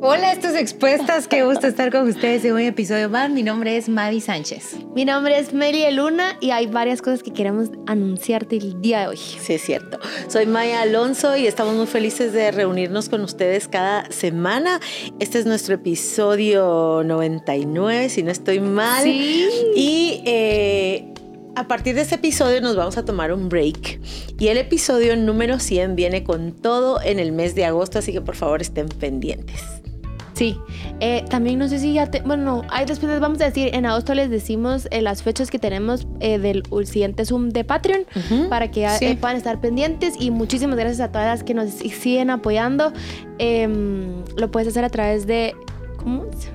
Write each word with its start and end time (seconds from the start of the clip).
Hola, 0.00 0.32
estos 0.32 0.54
expuestas, 0.54 1.26
qué 1.26 1.42
gusto 1.42 1.66
estar 1.66 1.90
con 1.90 2.08
ustedes 2.08 2.44
en 2.44 2.52
un 2.52 2.60
episodio 2.60 3.10
más. 3.10 3.30
Mi 3.30 3.42
nombre 3.42 3.76
es 3.76 3.88
Mavi 3.88 4.20
Sánchez. 4.20 4.76
Mi 4.94 5.04
nombre 5.04 5.36
es 5.36 5.52
Meli 5.52 5.90
Luna 5.90 6.36
y 6.40 6.52
hay 6.52 6.68
varias 6.68 7.02
cosas 7.02 7.24
que 7.24 7.32
queremos 7.32 7.70
anunciarte 7.88 8.58
el 8.58 8.80
día 8.80 9.00
de 9.00 9.08
hoy. 9.08 9.16
Sí, 9.16 9.54
es 9.54 9.62
cierto. 9.62 9.98
Soy 10.28 10.46
Maya 10.46 10.82
Alonso 10.82 11.36
y 11.36 11.48
estamos 11.48 11.74
muy 11.74 11.88
felices 11.88 12.32
de 12.32 12.52
reunirnos 12.52 13.08
con 13.08 13.22
ustedes 13.22 13.66
cada 13.66 14.08
semana. 14.12 14.78
Este 15.18 15.40
es 15.40 15.46
nuestro 15.46 15.74
episodio 15.74 17.02
99, 17.04 18.08
si 18.08 18.22
no 18.22 18.30
estoy 18.30 18.60
mal. 18.60 19.02
Sí. 19.02 19.48
Y 19.74 20.22
eh, 20.26 21.12
a 21.56 21.66
partir 21.66 21.96
de 21.96 22.02
este 22.02 22.14
episodio 22.14 22.60
nos 22.60 22.76
vamos 22.76 22.96
a 22.98 23.04
tomar 23.04 23.32
un 23.32 23.48
break. 23.48 24.00
Y 24.38 24.46
el 24.46 24.58
episodio 24.58 25.16
número 25.16 25.58
100 25.58 25.96
viene 25.96 26.22
con 26.22 26.52
todo 26.52 27.02
en 27.02 27.18
el 27.18 27.32
mes 27.32 27.56
de 27.56 27.64
agosto, 27.64 27.98
así 27.98 28.12
que 28.12 28.20
por 28.20 28.36
favor 28.36 28.62
estén 28.62 28.86
pendientes. 28.86 29.78
Sí, 30.38 30.56
eh, 31.00 31.24
también 31.28 31.58
no 31.58 31.66
sé 31.66 31.80
si 31.80 31.94
ya 31.94 32.06
te, 32.06 32.20
bueno, 32.20 32.62
ahí 32.70 32.86
después 32.86 33.10
les 33.10 33.18
vamos 33.18 33.40
a 33.40 33.46
decir, 33.46 33.74
en 33.74 33.86
agosto 33.86 34.14
les 34.14 34.30
decimos 34.30 34.86
eh, 34.92 35.02
las 35.02 35.24
fechas 35.24 35.50
que 35.50 35.58
tenemos 35.58 36.06
eh, 36.20 36.38
del 36.38 36.62
siguiente 36.86 37.24
Zoom 37.24 37.48
de 37.48 37.64
Patreon 37.64 38.02
para 38.48 38.70
que 38.70 38.88
sí. 38.90 39.04
eh, 39.06 39.18
puedan 39.20 39.36
estar 39.36 39.60
pendientes 39.60 40.14
y 40.16 40.30
muchísimas 40.30 40.78
gracias 40.78 41.00
a 41.00 41.10
todas 41.10 41.26
las 41.26 41.42
que 41.42 41.54
nos 41.54 41.70
siguen 41.70 42.30
apoyando. 42.30 42.92
Em, 43.38 44.22
lo 44.36 44.48
puedes 44.52 44.68
hacer 44.68 44.84
a 44.84 44.90
través 44.90 45.26
de, 45.26 45.56
¿cómo? 45.96 46.26
es? 46.26 46.52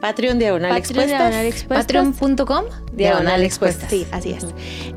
Patreon 0.00 0.38
Diagonal 0.38 0.70
Patreon 0.70 1.32
Expuestas. 1.46 1.86
Patreon.com, 1.86 2.64
diagonal 2.92 3.42
expuestas. 3.42 3.90
Sí, 3.90 4.06
así 4.12 4.32
es. 4.32 4.46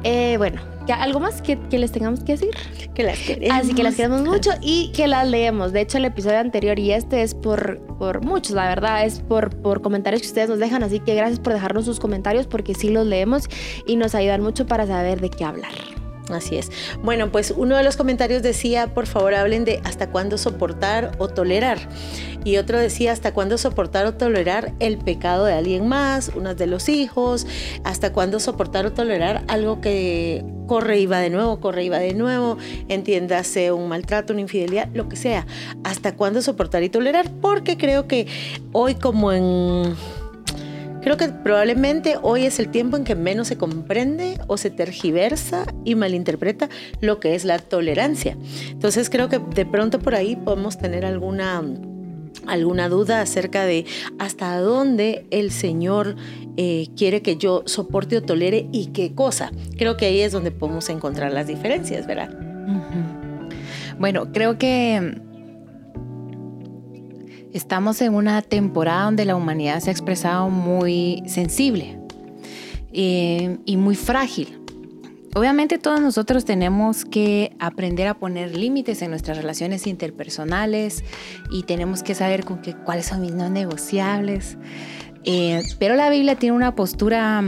Eh, 0.03 0.35
bueno, 0.38 0.62
¿ya 0.88 1.02
¿algo 1.02 1.20
más 1.20 1.41
que, 1.41 1.58
que 1.70 1.80
les 1.80 1.91
tengamos 1.91 2.22
que 2.22 2.34
decir? 2.34 2.52
Que 2.94 3.03
las 3.03 3.17
queremos. 3.20 3.58
Así 3.58 3.73
que 3.73 3.84
las 3.84 3.95
queremos 3.95 4.22
mucho 4.23 4.52
y 4.62 4.91
que 4.94 5.08
las 5.08 5.27
leemos. 5.27 5.72
De 5.72 5.81
hecho, 5.81 5.98
el 5.98 6.05
episodio 6.05 6.39
anterior 6.39 6.77
y 6.80 6.91
este 6.91 7.22
es 7.22 7.34
por, 7.34 7.80
por 7.98 8.23
muchos, 8.23 8.55
la 8.55 8.67
verdad, 8.67 9.05
es 9.05 9.20
por, 9.20 9.55
por 9.62 9.81
comentarios 9.81 10.22
que 10.22 10.27
ustedes 10.27 10.49
nos 10.49 10.59
dejan. 10.59 10.84
Así 10.84 11.00
que 11.00 11.16
gracias 11.16 11.39
por 11.39 11.53
dejarnos 11.53 11.86
sus 11.86 12.00
comentarios 12.00 12.47
porque 12.47 12.75
sí 12.75 12.89
los 12.89 13.08
leemos 13.08 13.45
y 13.86 13.95
nos 13.95 14.16
ayudan 14.16 14.41
mucho 14.41 14.66
para 14.67 14.86
saber 14.86 15.22
de 15.22 15.30
qué 15.30 15.45
hablar. 15.45 15.72
Así 16.30 16.58
es. 16.58 16.72
Bueno, 17.03 17.31
pues 17.31 17.53
uno 17.55 17.75
de 17.75 17.83
los 17.83 17.97
comentarios 17.97 18.44
decía, 18.44 18.94
por 18.94 19.08
favor 19.08 19.33
hablen 19.33 19.66
de 19.66 19.81
hasta 19.83 20.09
cuándo 20.11 20.38
soportar 20.38 21.11
o 21.17 21.27
tolerar. 21.27 21.80
Y 22.44 22.58
otro 22.58 22.77
decía, 22.77 23.11
hasta 23.11 23.33
cuándo 23.33 23.58
soportar 23.58 24.05
o 24.05 24.13
tolerar 24.13 24.73
el 24.80 24.97
pecado 24.97 25.45
de 25.45 25.53
alguien 25.53 25.88
más, 25.88 26.31
unas 26.35 26.57
de 26.57 26.67
los 26.67 26.88
hijos, 26.88 27.47
hasta 27.83 28.13
cuándo 28.13 28.39
soportar 28.39 28.85
o 28.85 28.94
tolerar 28.94 29.44
algo 29.47 29.81
que 29.81 30.45
corre 30.67 31.00
y 31.00 31.05
va 31.07 31.19
de 31.19 31.31
nuevo, 31.31 31.59
corre 31.59 31.83
y 31.83 31.89
va 31.89 31.97
de 31.97 32.13
nuevo, 32.13 32.57
entiéndase 32.88 33.72
un 33.72 33.89
maltrato, 33.89 34.33
una 34.33 34.44
infidelidad, 34.44 34.88
lo 34.94 35.09
que 35.09 35.16
sea. 35.16 35.47
Hasta 35.83 36.16
cuándo 36.16 36.41
soportar 36.41 36.83
y 36.83 36.89
tolerar, 36.89 37.30
porque 37.41 37.75
creo 37.75 38.07
que 38.07 38.27
hoy 38.72 38.95
como 38.95 39.33
en 39.33 39.95
Creo 41.02 41.17
que 41.17 41.30
probablemente 41.30 42.16
hoy 42.22 42.45
es 42.45 42.59
el 42.59 42.69
tiempo 42.69 42.97
en 42.97 43.03
que 43.03 43.16
menos 43.16 43.47
se 43.47 43.58
comprende 43.58 44.38
o 44.47 44.58
se 44.58 44.69
tergiversa 44.69 45.66
y 45.86 45.95
malinterpreta 45.95 46.69
lo 47.00 47.19
que 47.19 47.36
es 47.36 47.45
la 47.45 47.59
tolerancia. 47.59 48.38
Entonces 48.69 49.09
creo 49.09 49.30
que 49.30 49.39
de 49.39 49.66
pronto 49.66 50.00
por 50.00 50.16
ahí 50.16 50.36
podemos 50.36 50.78
tener 50.78 51.06
alguna 51.06 51.64
alguna 52.47 52.89
duda 52.89 53.22
acerca 53.22 53.66
de 53.66 53.86
hasta 54.17 54.58
dónde 54.59 55.25
el 55.30 55.52
Señor 55.52 56.16
eh, 56.58 56.88
quiere 56.95 57.22
que 57.22 57.38
yo 57.38 57.63
soporte 57.66 58.17
o 58.17 58.23
tolere 58.23 58.67
y 58.72 58.88
qué 58.88 59.13
cosa. 59.13 59.52
Creo 59.78 59.97
que 59.97 60.06
ahí 60.06 60.22
es 60.22 60.31
donde 60.31 60.52
podemos 60.52 60.89
encontrar 60.89 61.31
las 61.31 61.47
diferencias, 61.47 62.08
¿verdad? 62.08 62.30
Bueno, 64.00 64.31
creo 64.31 64.58
que 64.58 65.22
estamos 67.53 68.02
en 68.02 68.14
una 68.14 68.42
temporada 68.42 69.05
donde 69.05 69.25
la 69.25 69.36
humanidad 69.36 69.80
se 69.80 69.89
ha 69.89 69.94
expresado 69.94 70.50
muy 70.50 71.23
sensible 71.28 72.00
eh, 72.91 73.58
y 73.66 73.78
muy 73.78 73.95
frágil. 73.95 74.59
Obviamente 75.35 75.78
todos 75.78 76.01
nosotros 76.01 76.44
tenemos 76.44 77.06
que 77.06 77.56
aprender 77.59 78.07
a 78.07 78.16
poner 78.16 78.57
límites 78.57 79.01
en 79.03 79.12
nuestras 79.12 79.38
relaciones 79.38 79.85
interpersonales 79.85 81.03
y 81.51 81.63
tenemos 81.63 82.01
que 82.01 82.16
saber 82.16 82.46
con 82.46 82.62
qué, 82.62 82.74
cuáles 82.75 83.06
son 83.06 83.22
mis 83.22 83.34
no 83.34 83.50
negociables. 83.50 84.57
Eh, 85.25 85.62
pero 85.78 85.95
la 85.95 86.09
Biblia 86.09 86.35
tiene 86.35 86.56
una 86.56 86.74
postura 86.74 87.44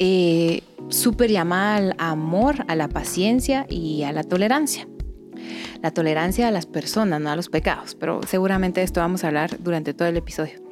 eh, 0.00 0.62
súper 0.88 1.30
llamada 1.30 1.76
al 1.76 1.94
amor, 1.98 2.64
a 2.66 2.74
la 2.74 2.88
paciencia 2.88 3.66
y 3.68 4.02
a 4.02 4.12
la 4.12 4.24
tolerancia. 4.24 4.88
La 5.82 5.90
tolerancia 5.90 6.48
a 6.48 6.50
las 6.50 6.66
personas, 6.66 7.20
no 7.20 7.30
a 7.30 7.36
los 7.36 7.48
pecados, 7.48 7.94
pero 7.94 8.20
seguramente 8.26 8.80
de 8.80 8.84
esto 8.84 9.00
vamos 9.00 9.24
a 9.24 9.28
hablar 9.28 9.56
durante 9.60 9.94
todo 9.94 10.08
el 10.08 10.16
episodio. 10.16 10.70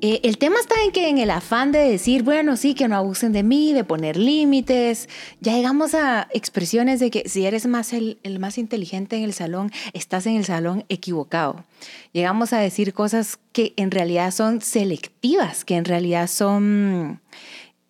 Eh, 0.00 0.20
el 0.24 0.38
tema 0.38 0.56
está 0.60 0.74
en 0.84 0.90
que 0.90 1.08
en 1.08 1.18
el 1.18 1.30
afán 1.30 1.70
de 1.70 1.78
decir, 1.78 2.24
bueno, 2.24 2.56
sí, 2.56 2.74
que 2.74 2.88
no 2.88 2.96
abusen 2.96 3.32
de 3.32 3.42
mí, 3.42 3.72
de 3.72 3.84
poner 3.84 4.16
límites, 4.16 5.08
ya 5.40 5.54
llegamos 5.54 5.94
a 5.94 6.28
expresiones 6.32 6.98
de 6.98 7.10
que 7.10 7.28
si 7.28 7.46
eres 7.46 7.66
más 7.66 7.92
el, 7.92 8.18
el 8.24 8.40
más 8.40 8.58
inteligente 8.58 9.16
en 9.16 9.22
el 9.22 9.32
salón, 9.32 9.70
estás 9.92 10.26
en 10.26 10.36
el 10.36 10.44
salón 10.44 10.84
equivocado. 10.88 11.64
Llegamos 12.12 12.52
a 12.52 12.58
decir 12.58 12.92
cosas 12.92 13.38
que 13.52 13.72
en 13.76 13.90
realidad 13.90 14.32
son 14.32 14.60
selectivas, 14.60 15.64
que 15.64 15.76
en 15.76 15.84
realidad 15.84 16.26
son 16.26 17.20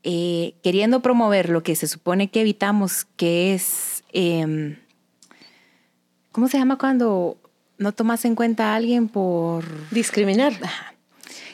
eh, 0.04 0.54
queriendo 0.64 1.00
promover 1.00 1.48
lo 1.48 1.62
que 1.62 1.76
se 1.76 1.86
supone 1.86 2.28
que 2.28 2.40
evitamos, 2.40 3.06
que 3.16 3.54
es, 3.54 4.02
eh, 4.12 4.76
¿cómo 6.32 6.48
se 6.48 6.58
llama 6.58 6.78
cuando 6.78 7.36
no 7.78 7.92
tomas 7.92 8.24
en 8.24 8.34
cuenta 8.34 8.72
a 8.72 8.76
alguien 8.76 9.08
por 9.08 9.64
Discriminar. 9.90 10.54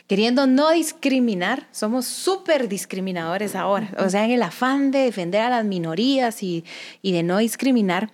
queriendo 0.07 0.47
no 0.47 0.71
discriminar, 0.71 1.69
somos 1.71 2.07
súper 2.07 2.69
discriminadores 2.69 3.55
ahora. 3.55 3.91
O 3.99 4.09
sea, 4.09 4.25
en 4.25 4.31
el 4.31 4.43
afán 4.43 4.91
de 4.91 5.01
defender 5.01 5.43
a 5.43 5.51
las 5.51 5.65
minorías 5.65 6.43
y, 6.43 6.65
y, 7.03 7.13
de 7.13 7.23
no 7.23 7.39
discriminar, 7.39 8.11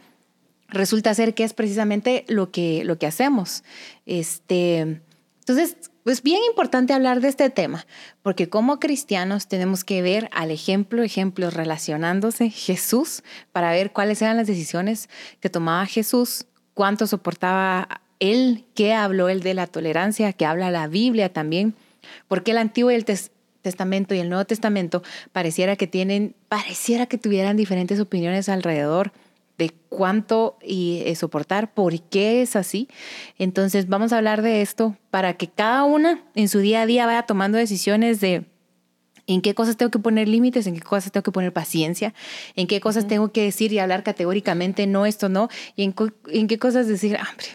resulta 0.69 1.15
ser 1.15 1.35
que 1.35 1.45
es 1.45 1.55
precisamente 1.55 2.25
lo 2.27 2.51
que, 2.51 2.83
lo 2.85 2.99
que 2.99 3.07
hacemos. 3.07 3.63
Este, 4.07 5.01
entonces, 5.41 5.77
es 6.05 6.23
bien 6.23 6.41
importante 6.49 6.93
hablar 6.93 7.21
de 7.21 7.29
este 7.29 7.49
tema, 7.49 7.87
porque 8.23 8.49
como 8.49 8.81
cristianos 8.81 9.47
tenemos 9.47 9.85
que 9.85 10.03
ver 10.03 10.29
al 10.33 10.51
ejemplo, 10.51 11.03
ejemplos 11.03 11.55
relacionándose 11.55 12.51
Jesús 12.51 13.23
para 13.53 13.71
ver 13.71 13.93
cuáles 13.93 14.21
eran 14.21 14.37
las 14.37 14.47
decisiones 14.47 15.09
que 15.41 15.49
tomaba 15.49 15.87
Jesús, 15.87 16.47
cuánto 16.75 17.07
soportaba 17.07 18.03
él, 18.21 18.65
qué 18.75 18.93
habló 18.95 19.29
él 19.29 19.43
de 19.43 19.55
la 19.55 19.67
tolerancia, 19.67 20.33
que 20.33 20.47
habla 20.47 20.71
la 20.71 20.87
Biblia 20.87 21.33
también, 21.33 21.75
porque 22.29 22.51
el 22.51 22.59
Antiguo 22.59 22.91
y 22.91 22.95
el 22.95 23.05
tes 23.05 23.31
Testamento 23.63 24.15
y 24.15 24.19
el 24.19 24.29
Nuevo 24.29 24.45
Testamento 24.45 25.03
pareciera 25.33 25.75
que 25.77 25.87
tienen, 25.87 26.37
pareciera 26.49 27.07
que 27.07 27.17
tuvieran 27.17 27.57
diferentes 27.57 27.99
opiniones 27.99 28.51
alrededor 28.51 29.11
de 29.57 29.71
cuánto 29.89 30.59
y 30.63 31.03
eh, 31.07 31.15
soportar, 31.17 31.73
por 31.73 31.99
qué 32.03 32.43
es 32.43 32.57
así. 32.57 32.89
Entonces 33.39 33.89
vamos 33.89 34.13
a 34.13 34.19
hablar 34.19 34.43
de 34.43 34.61
esto 34.61 34.97
para 35.11 35.35
que 35.35 35.49
cada 35.49 35.85
una 35.85 36.23
en 36.35 36.49
su 36.49 36.59
día 36.59 36.83
a 36.83 36.87
día 36.87 37.07
vaya 37.07 37.23
tomando 37.23 37.57
decisiones 37.57 38.21
de 38.21 38.45
en 39.27 39.41
qué 39.41 39.55
cosas 39.55 39.77
tengo 39.77 39.91
que 39.91 39.99
poner 39.99 40.29
límites, 40.29 40.67
en 40.67 40.75
qué 40.75 40.81
cosas 40.81 41.13
tengo 41.13 41.23
que 41.23 41.33
poner 41.33 41.53
paciencia, 41.53 42.15
en 42.57 42.67
qué 42.67 42.81
cosas 42.81 43.07
tengo 43.07 43.33
que 43.33 43.43
decir 43.43 43.73
y 43.73 43.79
hablar 43.79 44.03
categóricamente, 44.03 44.87
no, 44.87 45.07
esto 45.07 45.29
no, 45.29 45.49
y 45.77 45.85
en, 45.85 45.95
en 46.29 46.47
qué 46.49 46.59
cosas 46.59 46.87
decir, 46.87 47.17
ah, 47.17 47.27
hombre, 47.31 47.47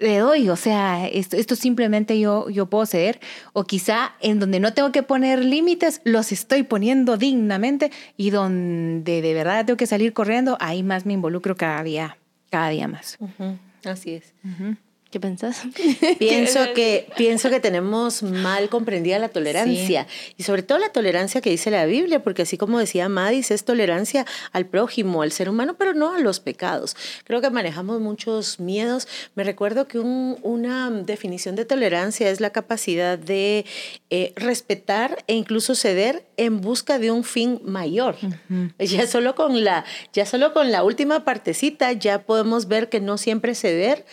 le 0.00 0.18
doy, 0.18 0.48
o 0.48 0.56
sea, 0.56 1.06
esto, 1.06 1.36
esto 1.36 1.54
simplemente 1.54 2.18
yo, 2.18 2.48
yo 2.48 2.66
puedo 2.66 2.86
ceder, 2.86 3.20
o 3.52 3.64
quizá 3.64 4.12
en 4.20 4.40
donde 4.40 4.58
no 4.58 4.72
tengo 4.72 4.92
que 4.92 5.02
poner 5.02 5.44
límites, 5.44 6.00
los 6.04 6.32
estoy 6.32 6.62
poniendo 6.62 7.16
dignamente, 7.16 7.92
y 8.16 8.30
donde 8.30 9.20
de 9.20 9.34
verdad 9.34 9.66
tengo 9.66 9.76
que 9.76 9.86
salir 9.86 10.12
corriendo, 10.12 10.56
ahí 10.60 10.82
más 10.82 11.04
me 11.04 11.12
involucro 11.12 11.54
cada 11.54 11.82
día, 11.82 12.16
cada 12.50 12.70
día 12.70 12.88
más. 12.88 13.16
Uh 13.20 13.28
-huh. 13.38 13.58
Así 13.84 14.14
es. 14.14 14.32
Uh 14.42 14.48
-huh. 14.48 14.76
¿Qué 15.10 15.18
pensás? 15.18 15.62
Pienso 16.20 16.60
que, 16.72 17.08
pienso 17.16 17.50
que 17.50 17.58
tenemos 17.58 18.22
mal 18.22 18.68
comprendida 18.68 19.18
la 19.18 19.28
tolerancia 19.28 20.06
sí. 20.08 20.34
y 20.36 20.42
sobre 20.44 20.62
todo 20.62 20.78
la 20.78 20.90
tolerancia 20.90 21.40
que 21.40 21.50
dice 21.50 21.72
la 21.72 21.84
Biblia, 21.84 22.22
porque 22.22 22.42
así 22.42 22.56
como 22.56 22.78
decía 22.78 23.08
Madis, 23.08 23.50
es 23.50 23.64
tolerancia 23.64 24.24
al 24.52 24.66
prójimo, 24.66 25.22
al 25.22 25.32
ser 25.32 25.48
humano, 25.48 25.74
pero 25.76 25.94
no 25.94 26.14
a 26.14 26.20
los 26.20 26.38
pecados. 26.38 26.96
Creo 27.24 27.40
que 27.40 27.50
manejamos 27.50 28.00
muchos 28.00 28.60
miedos. 28.60 29.08
Me 29.34 29.42
recuerdo 29.42 29.88
que 29.88 29.98
un, 29.98 30.38
una 30.42 30.88
definición 30.90 31.56
de 31.56 31.64
tolerancia 31.64 32.30
es 32.30 32.40
la 32.40 32.50
capacidad 32.50 33.18
de 33.18 33.64
eh, 34.10 34.32
respetar 34.36 35.24
e 35.26 35.34
incluso 35.34 35.74
ceder 35.74 36.24
en 36.36 36.60
busca 36.60 37.00
de 37.00 37.10
un 37.10 37.24
fin 37.24 37.60
mayor. 37.64 38.16
Uh 38.22 38.28
-huh. 38.48 38.86
Ya 38.86 39.08
solo 39.08 39.34
con 39.34 39.64
la, 39.64 39.84
ya 40.12 40.24
solo 40.24 40.52
con 40.52 40.70
la 40.70 40.84
última 40.84 41.24
partecita 41.24 41.90
ya 41.92 42.22
podemos 42.22 42.68
ver 42.68 42.88
que 42.88 43.00
no 43.00 43.18
siempre 43.18 43.56
ceder 43.56 44.04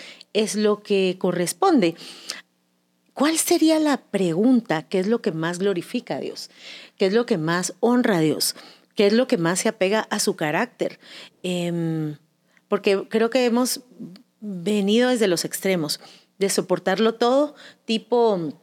es 0.43 0.55
lo 0.55 0.81
que 0.81 1.17
corresponde. 1.19 1.95
¿Cuál 3.13 3.37
sería 3.37 3.79
la 3.79 3.97
pregunta? 3.97 4.83
¿Qué 4.83 4.99
es 4.99 5.07
lo 5.07 5.21
que 5.21 5.31
más 5.31 5.59
glorifica 5.59 6.17
a 6.17 6.19
Dios? 6.19 6.49
¿Qué 6.97 7.07
es 7.07 7.13
lo 7.13 7.25
que 7.25 7.37
más 7.37 7.73
honra 7.79 8.17
a 8.17 8.21
Dios? 8.21 8.55
¿Qué 8.95 9.07
es 9.07 9.13
lo 9.13 9.27
que 9.27 9.37
más 9.37 9.59
se 9.59 9.69
apega 9.69 10.01
a 10.01 10.19
su 10.19 10.35
carácter? 10.35 10.99
Eh, 11.43 12.15
porque 12.67 13.07
creo 13.09 13.29
que 13.29 13.45
hemos 13.45 13.81
venido 14.39 15.09
desde 15.09 15.27
los 15.27 15.45
extremos. 15.45 15.99
de 16.37 16.49
soportarlo 16.49 17.15
todo, 17.15 17.55
tipo 17.85 18.53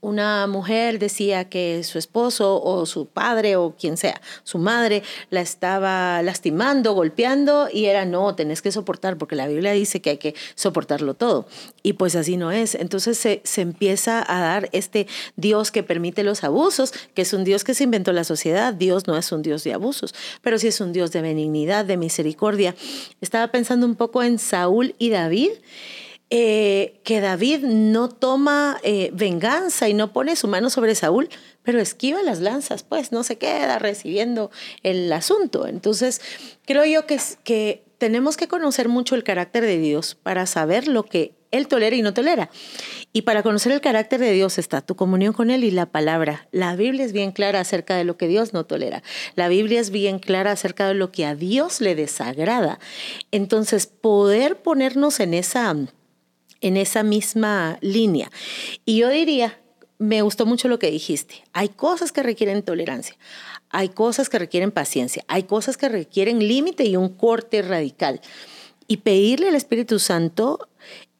una 0.00 0.46
mujer 0.46 0.98
decía 0.98 1.48
que 1.48 1.82
su 1.84 1.98
esposo 1.98 2.62
o 2.62 2.86
su 2.86 3.06
padre 3.06 3.56
o 3.56 3.74
quien 3.76 3.96
sea, 3.96 4.20
su 4.44 4.58
madre, 4.58 5.02
la 5.30 5.40
estaba 5.40 6.22
lastimando, 6.22 6.94
golpeando 6.94 7.68
y 7.72 7.86
era 7.86 8.04
no, 8.04 8.34
tenés 8.34 8.62
que 8.62 8.72
soportar 8.72 9.18
porque 9.18 9.36
la 9.36 9.46
Biblia 9.46 9.72
dice 9.72 10.00
que 10.00 10.10
hay 10.10 10.18
que 10.18 10.34
soportarlo 10.54 11.14
todo. 11.14 11.46
Y 11.82 11.94
pues 11.94 12.16
así 12.16 12.36
no 12.36 12.50
es. 12.50 12.74
Entonces 12.74 13.18
se, 13.18 13.42
se 13.44 13.60
empieza 13.60 14.24
a 14.26 14.40
dar 14.40 14.68
este 14.72 15.06
Dios 15.36 15.70
que 15.70 15.82
permite 15.82 16.22
los 16.22 16.44
abusos, 16.44 16.92
que 17.14 17.22
es 17.22 17.32
un 17.32 17.44
Dios 17.44 17.64
que 17.64 17.74
se 17.74 17.84
inventó 17.84 18.12
la 18.12 18.24
sociedad. 18.24 18.72
Dios 18.72 19.06
no 19.06 19.16
es 19.16 19.30
un 19.32 19.42
Dios 19.42 19.64
de 19.64 19.74
abusos, 19.74 20.14
pero 20.42 20.58
sí 20.58 20.68
es 20.68 20.80
un 20.80 20.92
Dios 20.92 21.12
de 21.12 21.20
benignidad, 21.20 21.84
de 21.84 21.96
misericordia. 21.96 22.74
Estaba 23.20 23.48
pensando 23.48 23.86
un 23.86 23.96
poco 23.96 24.22
en 24.22 24.38
Saúl 24.38 24.94
y 24.98 25.10
David. 25.10 25.50
Eh, 26.32 27.00
que 27.02 27.20
David 27.20 27.64
no 27.64 28.08
toma 28.08 28.78
eh, 28.84 29.10
venganza 29.12 29.88
y 29.88 29.94
no 29.94 30.12
pone 30.12 30.36
su 30.36 30.46
mano 30.46 30.70
sobre 30.70 30.94
Saúl, 30.94 31.28
pero 31.64 31.80
esquiva 31.80 32.22
las 32.22 32.38
lanzas, 32.38 32.84
pues 32.84 33.10
no 33.10 33.24
se 33.24 33.36
queda 33.36 33.80
recibiendo 33.80 34.52
el 34.84 35.12
asunto. 35.12 35.66
Entonces, 35.66 36.20
creo 36.64 36.84
yo 36.84 37.04
que, 37.04 37.18
que 37.42 37.82
tenemos 37.98 38.36
que 38.36 38.46
conocer 38.46 38.88
mucho 38.88 39.16
el 39.16 39.24
carácter 39.24 39.64
de 39.64 39.78
Dios 39.78 40.14
para 40.14 40.46
saber 40.46 40.86
lo 40.86 41.02
que 41.02 41.34
Él 41.50 41.66
tolera 41.66 41.96
y 41.96 42.02
no 42.02 42.14
tolera. 42.14 42.48
Y 43.12 43.22
para 43.22 43.42
conocer 43.42 43.72
el 43.72 43.80
carácter 43.80 44.20
de 44.20 44.30
Dios 44.30 44.56
está 44.56 44.80
tu 44.80 44.94
comunión 44.94 45.32
con 45.32 45.50
Él 45.50 45.64
y 45.64 45.72
la 45.72 45.86
palabra. 45.86 46.48
La 46.52 46.76
Biblia 46.76 47.04
es 47.04 47.12
bien 47.12 47.32
clara 47.32 47.58
acerca 47.58 47.96
de 47.96 48.04
lo 48.04 48.16
que 48.16 48.28
Dios 48.28 48.52
no 48.52 48.64
tolera. 48.64 49.02
La 49.34 49.48
Biblia 49.48 49.80
es 49.80 49.90
bien 49.90 50.20
clara 50.20 50.52
acerca 50.52 50.86
de 50.86 50.94
lo 50.94 51.10
que 51.10 51.26
a 51.26 51.34
Dios 51.34 51.80
le 51.80 51.96
desagrada. 51.96 52.78
Entonces, 53.32 53.86
poder 53.86 54.62
ponernos 54.62 55.20
en 55.20 55.34
esa 55.34 55.68
en 56.60 56.76
esa 56.76 57.02
misma 57.02 57.78
línea. 57.80 58.30
Y 58.84 58.98
yo 58.98 59.08
diría, 59.08 59.60
me 59.98 60.22
gustó 60.22 60.46
mucho 60.46 60.68
lo 60.68 60.78
que 60.78 60.90
dijiste, 60.90 61.44
hay 61.52 61.68
cosas 61.68 62.12
que 62.12 62.22
requieren 62.22 62.62
tolerancia, 62.62 63.16
hay 63.68 63.90
cosas 63.90 64.28
que 64.28 64.38
requieren 64.38 64.70
paciencia, 64.70 65.24
hay 65.28 65.44
cosas 65.44 65.76
que 65.76 65.88
requieren 65.88 66.46
límite 66.46 66.84
y 66.84 66.96
un 66.96 67.10
corte 67.10 67.62
radical. 67.62 68.20
Y 68.86 68.98
pedirle 68.98 69.48
al 69.48 69.54
Espíritu 69.54 70.00
Santo 70.00 70.68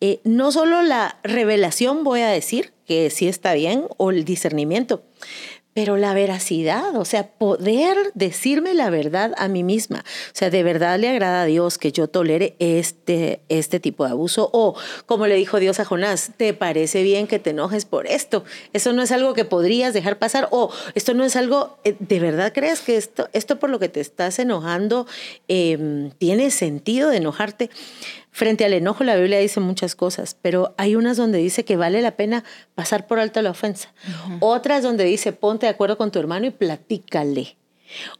eh, 0.01 0.21
no 0.25 0.51
solo 0.51 0.83
la 0.83 1.19
revelación, 1.23 2.05
voy 2.05 2.21
a 2.21 2.29
decir, 2.29 2.73
que 2.87 3.11
sí 3.11 3.29
está 3.29 3.53
bien, 3.55 3.85
o 3.99 4.11
el 4.11 4.25
discernimiento, 4.25 5.05
pero 5.73 5.97
la 5.97 6.15
veracidad, 6.15 6.97
o 6.97 7.05
sea, 7.05 7.29
poder 7.29 7.97
decirme 8.15 8.75
la 8.75 8.91
verdad 8.91 9.33
a 9.37 9.47
mí 9.47 9.63
misma. 9.63 10.01
O 10.01 10.35
sea, 10.35 10.51
de 10.51 10.63
verdad 10.65 10.99
le 10.99 11.09
agrada 11.09 11.43
a 11.43 11.45
Dios 11.47 11.79
que 11.79 11.93
yo 11.93 12.09
tolere 12.09 12.57
este, 12.59 13.41
este 13.49 13.79
tipo 13.79 14.05
de 14.05 14.11
abuso. 14.11 14.51
O, 14.53 14.75
como 15.07 15.29
le 15.29 15.37
dijo 15.37 15.61
Dios 15.61 15.79
a 15.79 15.85
Jonás, 15.85 16.33
¿te 16.37 16.55
parece 16.55 17.03
bien 17.05 17.29
que 17.29 17.39
te 17.39 17.51
enojes 17.51 17.85
por 17.85 18.09
esto? 18.09 18.45
Eso 18.73 18.93
no 18.93 19.03
es 19.03 19.13
algo 19.13 19.33
que 19.33 19.45
podrías 19.45 19.95
dejar 19.95 20.19
pasar. 20.19 20.49
O, 20.51 20.73
esto 20.95 21.15
no 21.15 21.25
es 21.25 21.37
algo, 21.37 21.79
eh, 21.85 21.95
¿de 22.01 22.19
verdad 22.19 22.53
crees 22.53 22.81
que 22.81 22.97
esto, 22.97 23.29
esto 23.33 23.61
por 23.61 23.71
lo 23.71 23.79
que 23.79 23.89
te 23.89 24.01
estás 24.01 24.41
enojando 24.41 25.07
em, 25.47 26.11
tiene 26.19 26.51
sentido 26.51 27.11
de 27.11 27.19
enojarte? 27.19 27.71
Frente 28.33 28.65
al 28.65 28.73
enojo 28.73 29.03
la 29.03 29.17
Biblia 29.17 29.39
dice 29.39 29.61
muchas 29.61 29.97
cosas, 29.97 30.37
pero 30.41 30.75
hay 30.79 30.95
unas 30.95 31.17
donde 31.17 31.39
dice 31.39 31.65
que 31.65 31.77
vale 31.77 32.01
la 32.01 32.13
pena 32.13 32.45
pasar 32.75 33.07
por 33.07 33.19
alto 33.19 33.43
la 33.43 33.51
ofensa. 33.51 33.93
Otras 34.39 34.83
donde 34.83 35.05
dice 35.05 35.33
ponte 35.33 35.67
de 35.67 35.71
acuerdo 35.71 35.99
con 35.99 36.11
tu 36.11 36.19
hermano 36.19 36.47
y 36.47 36.51
platícale. 36.51 37.57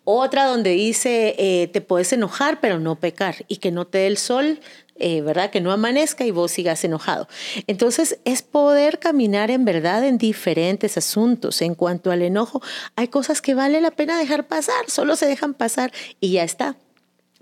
Otra 0.03 0.47
donde 0.47 0.71
dice 0.71 1.37
eh, 1.39 1.69
te 1.69 1.81
puedes 1.81 2.13
enojar 2.13 2.61
pero 2.61 2.81
no 2.81 2.97
pecar 2.97 3.45
y 3.47 3.59
que 3.59 3.71
no 3.71 3.87
te 3.87 3.99
dé 3.99 4.07
el 4.09 4.19
sol, 4.19 4.59
eh, 4.97 5.23
¿verdad? 5.23 5.51
Que 5.51 5.61
no 5.61 5.71
amanezca 5.71 6.25
y 6.25 6.33
vos 6.33 6.51
sigas 6.51 6.83
enojado. 6.83 7.29
Entonces 7.69 8.19
es 8.25 8.43
poder 8.43 8.99
caminar 8.99 9.53
en 9.53 9.65
verdad 9.65 10.05
en 10.05 10.19
diferentes 10.19 10.99
asuntos. 10.99 11.63
En 11.63 11.77
cuanto 11.77 12.11
al 12.11 12.23
enojo, 12.23 12.61
hay 12.97 13.07
cosas 13.09 13.41
que 13.41 13.55
vale 13.55 13.81
la 13.81 13.93
pena 13.93 14.19
dejar 14.19 14.49
pasar, 14.49 14.89
solo 14.89 15.15
se 15.15 15.27
dejan 15.27 15.55
pasar 15.55 15.93
y 16.19 16.33
ya 16.33 16.43
está. 16.43 16.77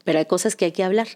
Pero 0.05 0.19
hay 0.19 0.27
cosas 0.27 0.55
que 0.55 0.67
hay 0.67 0.73
que 0.73 0.85
hablar 0.85 1.09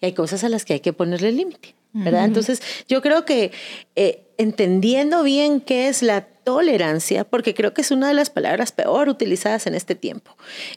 y 0.00 0.06
hay 0.06 0.12
cosas 0.12 0.44
a 0.44 0.48
las 0.48 0.64
que 0.64 0.74
hay 0.74 0.80
que 0.80 0.92
ponerle 0.92 1.32
límite, 1.32 1.74
¿verdad? 1.92 2.24
Entonces, 2.24 2.60
yo 2.88 3.02
creo 3.02 3.24
que 3.24 3.52
eh, 3.94 4.24
entendiendo 4.38 5.22
bien 5.22 5.60
qué 5.60 5.88
es 5.88 6.02
la 6.02 6.22
tolerancia, 6.22 7.24
porque 7.24 7.54
creo 7.54 7.72
que 7.72 7.82
es 7.82 7.90
una 7.90 8.08
de 8.08 8.14
las 8.14 8.30
palabras 8.30 8.72
peor 8.72 9.08
utilizadas 9.08 9.66
en 9.66 9.74
este 9.74 9.94
tiempo. 9.94 10.36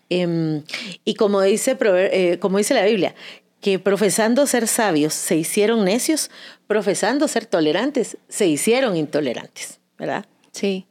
Em, 0.10 0.64
y 1.04 1.16
como 1.16 1.42
dice, 1.42 1.78
eh, 1.82 2.38
como 2.40 2.58
dice 2.58 2.74
la 2.74 2.86
Biblia, 2.86 3.16
que 3.62 3.80
profesando 3.80 4.46
ser 4.48 4.68
sabios 4.68 5.14
se 5.14 5.36
hicieron 5.36 5.86
necios, 5.86 6.30
profesando 6.68 7.28
ser 7.28 7.46
tolerantes 7.46 8.18
se 8.30 8.48
hicieron 8.48 8.96
intolerantes, 8.96 9.80
¿verdad? 9.98 10.26
Sí. 10.52 10.88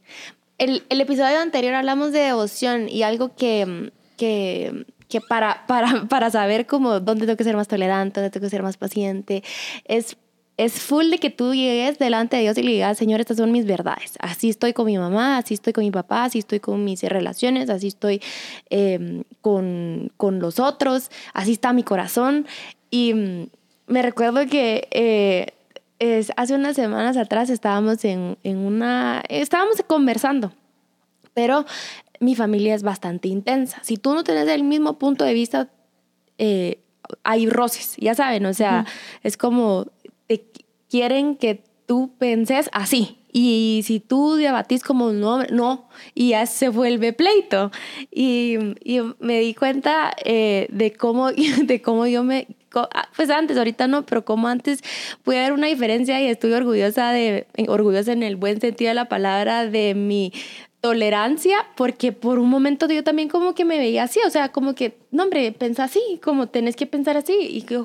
El, 0.59 0.85
el 0.89 1.01
episodio 1.01 1.39
anterior 1.39 1.75
hablamos 1.75 2.13
de 2.13 2.21
devoción 2.21 2.89
y 2.89 3.03
algo 3.03 3.35
que, 3.37 3.93
que 4.17 4.87
que 5.09 5.21
para, 5.21 5.65
para, 5.69 6.07
para 6.09 6.31
saber 6.31 6.67
cómo, 6.67 7.01
dónde 7.01 7.27
tengo 7.27 7.37
que 7.37 7.45
ser 7.45 7.57
más 7.57 7.69
tolerante, 7.69 8.21
dónde 8.21 8.31
tengo 8.31 8.47
que 8.47 8.51
ser 8.51 8.63
más 8.63 8.77
paciente, 8.77 9.43
es 9.85 10.17
es 10.57 10.81
full 10.81 11.11
de 11.11 11.19
que 11.19 11.31
tú 11.31 11.55
llegues 11.55 11.99
delante 11.99 12.37
de 12.37 12.43
Dios 12.43 12.57
y 12.57 12.63
le 12.63 12.73
digas, 12.73 12.97
Señor, 12.97 13.21
estas 13.21 13.37
son 13.37 13.53
mis 13.53 13.67
verdades. 13.67 14.15
Así 14.21 14.49
estoy 14.49 14.73
con 14.73 14.87
mi 14.87 14.97
mamá, 14.97 15.37
así 15.37 15.55
estoy 15.55 15.73
con 15.73 15.85
mi 15.85 15.91
papá, 15.91 16.25
así 16.25 16.39
estoy 16.39 16.61
con 16.61 16.83
mis 16.83 17.03
relaciones, 17.03 17.69
así 17.69 17.89
estoy 17.89 18.23
em, 18.71 19.25
con, 19.43 20.11
con, 20.17 20.39
los 20.39 20.59
otros, 20.59 21.11
así 21.35 21.53
está 21.53 21.73
mi 21.73 21.83
corazón. 21.83 22.47
Y 22.91 23.13
mm, 23.13 23.49
me 23.89 24.03
recuerdo 24.03 24.47
que 24.47 24.89
eh, 24.93 25.49
es, 25.99 26.33
hace 26.37 26.55
unas 26.55 26.75
semanas 26.75 27.19
atrás 27.19 27.51
estábamos 27.51 28.03
en, 28.07 28.39
en 28.43 28.57
una, 28.57 29.23
estábamos 29.29 29.83
conversando, 29.87 30.53
pero 31.35 31.67
mi 32.21 32.35
familia 32.35 32.75
es 32.75 32.83
bastante 32.83 33.29
intensa. 33.29 33.81
Si 33.83 33.97
tú 33.97 34.15
no 34.15 34.25
tienes 34.25 34.49
el 34.49 34.65
mismo 34.65 34.99
punto 34.99 35.25
de 35.25 35.35
vista, 35.35 35.71
eh, 36.39 36.81
hay 37.23 37.49
roces, 37.49 37.97
ya 37.99 38.15
saben, 38.15 38.47
o 38.47 38.55
sea, 38.55 38.87
es 39.23 39.37
como 39.37 39.87
te 40.27 40.45
quieren 40.89 41.37
que 41.37 41.63
tú 41.87 42.13
penses 42.19 42.69
así. 42.73 43.19
Y 43.39 43.83
si 43.85 44.01
tú 44.01 44.37
debatís 44.37 44.83
como 44.83 45.13
no, 45.13 45.45
no, 45.45 45.91
y 46.15 46.31
ya 46.31 46.47
se 46.47 46.71
vuelve 46.71 47.13
pleito. 47.13 47.71
Y, 48.11 48.57
y 48.83 49.01
me 49.19 49.41
di 49.41 49.53
cuenta 49.53 50.17
eh, 50.25 50.69
de, 50.71 50.95
cómo, 50.95 51.31
de 51.33 51.83
cómo 51.83 52.07
yo 52.07 52.25
me, 52.25 52.47
ah, 52.75 53.09
pues 53.15 53.29
antes, 53.29 53.59
ahorita 53.59 53.89
no, 53.89 54.07
pero 54.07 54.25
como 54.25 54.49
antes 54.49 54.81
pude 55.23 55.37
ver 55.37 55.53
una 55.53 55.67
diferencia 55.67 56.19
y 56.23 56.29
estoy 56.29 56.55
orgullosa 56.55 57.13
de, 57.13 57.47
orgullosa 57.69 58.13
en 58.13 58.23
el 58.23 58.37
buen 58.37 58.59
sentido 58.59 58.89
de 58.89 58.95
la 58.95 59.09
palabra, 59.11 59.67
de 59.67 59.95
mi 59.95 60.33
tolerancia, 60.81 61.67
porque 61.77 62.13
por 62.13 62.39
un 62.39 62.49
momento 62.49 62.87
yo 62.89 63.03
también 63.03 63.29
como 63.29 63.55
que 63.55 63.65
me 63.65 63.79
veía 63.79 64.05
así, 64.05 64.21
o 64.27 64.31
sea, 64.31 64.51
como 64.51 64.75
que, 64.75 64.99
no 65.11 65.25
hombre, 65.25 65.51
pensa 65.53 65.85
así, 65.85 66.21
como 66.23 66.49
tenés 66.49 66.77
que 66.77 66.87
pensar 66.87 67.17
así, 67.17 67.37
y 67.41 67.63
que 67.63 67.83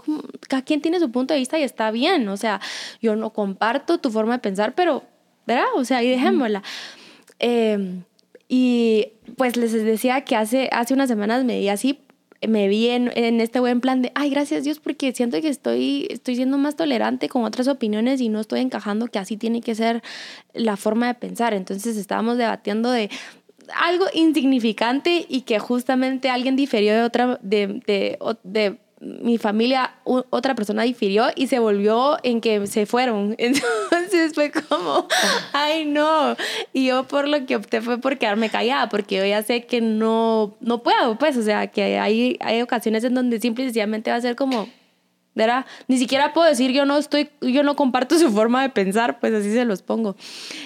cada 0.48 0.62
quien 0.63 0.81
tiene 0.81 1.00
su 1.00 1.12
punto 1.12 1.33
de 1.33 1.39
vista 1.39 1.57
y 1.57 1.63
está 1.63 1.91
bien, 1.91 2.27
o 2.29 2.38
sea, 2.38 2.62
yo 3.01 3.15
no 3.15 3.31
comparto 3.31 3.98
tu 3.98 4.12
forma 4.12 4.33
de 4.33 4.39
pensar, 4.39 4.75
pero, 4.75 5.03
¿verdad? 5.48 5.65
O 5.75 5.86
sea, 5.86 6.03
y 6.03 6.10
dejémosla. 6.10 6.63
Em, 7.39 8.03
y 8.48 9.13
pues 9.38 9.55
les 9.55 9.71
decía 9.71 10.21
que 10.21 10.36
hace, 10.36 10.69
hace 10.71 10.93
unas 10.93 11.07
semanas 11.07 11.43
me 11.45 11.57
di 11.57 11.69
así 11.69 12.01
me 12.48 12.67
vi 12.67 12.89
en, 12.89 13.10
este 13.41 13.60
buen 13.60 13.81
plan 13.81 14.01
de, 14.01 14.12
ay, 14.15 14.29
gracias 14.29 14.63
Dios, 14.63 14.79
porque 14.79 15.13
siento 15.13 15.39
que 15.41 15.50
estoy, 15.50 16.07
estoy 16.10 16.36
siendo 16.36 16.57
más 16.57 16.75
tolerante 16.75 17.29
con 17.29 17.43
otras 17.43 17.67
opiniones 17.67 18.19
y 18.21 18.29
no 18.29 18.39
estoy 18.39 18.62
encajando 18.62 19.07
que 19.07 19.19
así 19.19 19.38
tiene 19.38 19.62
que 19.62 19.75
ser 19.75 20.01
la 20.53 20.77
forma 20.77 21.07
de 21.07 21.13
pensar. 21.13 21.53
Entonces 21.53 21.98
estábamos 21.98 22.38
debatiendo 22.38 22.91
de 22.91 23.10
algo 23.75 24.05
insignificante 24.13 25.25
y 25.29 25.41
que 25.41 25.60
justamente 25.60 26.29
alguien 26.29 26.55
difirió 26.55 26.93
de 26.93 27.03
otra, 27.03 27.39
de, 27.41 27.81
de, 27.86 28.17
de 28.43 28.77
mi 29.01 29.39
familia, 29.39 29.96
otra 30.03 30.53
persona 30.53 30.84
difirió 30.84 31.25
y 31.36 31.48
se 31.48 31.58
volvió 31.58 32.20
en 32.22 32.39
que 32.39 32.67
se 32.67 32.86
fueron. 32.86 33.36
Entonces 33.39 34.34
fue 34.36 34.51
como, 34.51 35.08
ay 35.53 35.86
no. 35.86 36.36
Y 36.72 36.86
yo 36.86 37.08
por 37.08 37.27
lo 37.27 37.46
que 37.46 37.55
opté 37.55 37.81
fue 37.81 37.98
por 37.98 38.20
quedarme 38.20 38.50
callada, 38.50 38.89
porque 38.89 39.17
yo 39.17 39.25
ya 39.25 39.41
sé 39.41 39.65
que 39.65 39.81
no, 39.81 40.55
no 40.60 40.84
puedo, 40.84 41.17
pues, 41.17 41.36
o 41.36 41.41
sea, 41.41 41.67
que 41.67 41.98
hay, 42.00 42.38
hay 42.41 42.62
ocasiones 42.62 43.03
en 43.03 43.15
donde 43.15 43.39
simple 43.39 43.63
y 43.63 43.67
sencillamente 43.67 44.12
va 44.12 44.17
a 44.17 44.22
ser 44.22 44.36
como, 44.36 44.70
¿verdad? 45.34 45.65
Ni 45.88 45.98
siquiera 45.98 46.31
puedo 46.31 46.48
decir 46.48 46.72
yo 46.72 46.86
no 46.86 46.98
estoy, 46.98 47.31
yo 47.41 47.63
no 47.63 47.75
comparto 47.75 48.20
su 48.20 48.29
forma 48.31 48.62
de 48.62 48.70
pensar, 48.70 49.20
pues 49.20 49.34
así 49.34 49.51
se 49.51 49.65
los 49.65 49.81
pongo. 49.81 50.15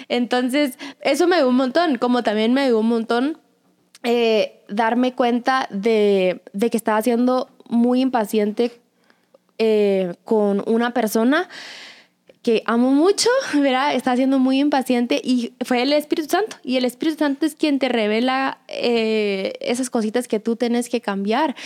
Entonces, 0.08 0.78
eso 1.00 1.26
me 1.26 1.36
dio 1.36 1.48
un 1.48 1.56
montón, 1.56 1.96
como 1.96 2.22
también 2.22 2.52
me 2.52 2.66
dio 2.66 2.78
un 2.78 2.88
montón 2.88 3.38
eh, 4.02 4.60
darme 4.68 5.14
cuenta 5.14 5.68
de, 5.70 6.42
de 6.52 6.68
que 6.68 6.76
estaba 6.76 6.98
haciendo 6.98 7.48
muy 7.68 8.00
impaciente 8.00 8.80
eh, 9.58 10.14
con 10.24 10.62
una 10.66 10.92
persona 10.92 11.48
que 12.46 12.62
amo 12.64 12.92
mucho, 12.92 13.28
¿verdad? 13.54 13.96
Está 13.96 14.14
siendo 14.14 14.38
muy 14.38 14.60
impaciente 14.60 15.20
y 15.20 15.52
fue 15.64 15.82
el 15.82 15.92
Espíritu 15.92 16.28
Santo. 16.30 16.56
Y 16.62 16.76
el 16.76 16.84
Espíritu 16.84 17.18
Santo 17.18 17.44
es 17.44 17.56
quien 17.56 17.80
te 17.80 17.88
revela 17.88 18.58
eh, 18.68 19.54
esas 19.60 19.90
cositas 19.90 20.28
que 20.28 20.38
tú 20.38 20.54
tienes 20.54 20.88
que 20.88 21.00
cambiar. 21.00 21.56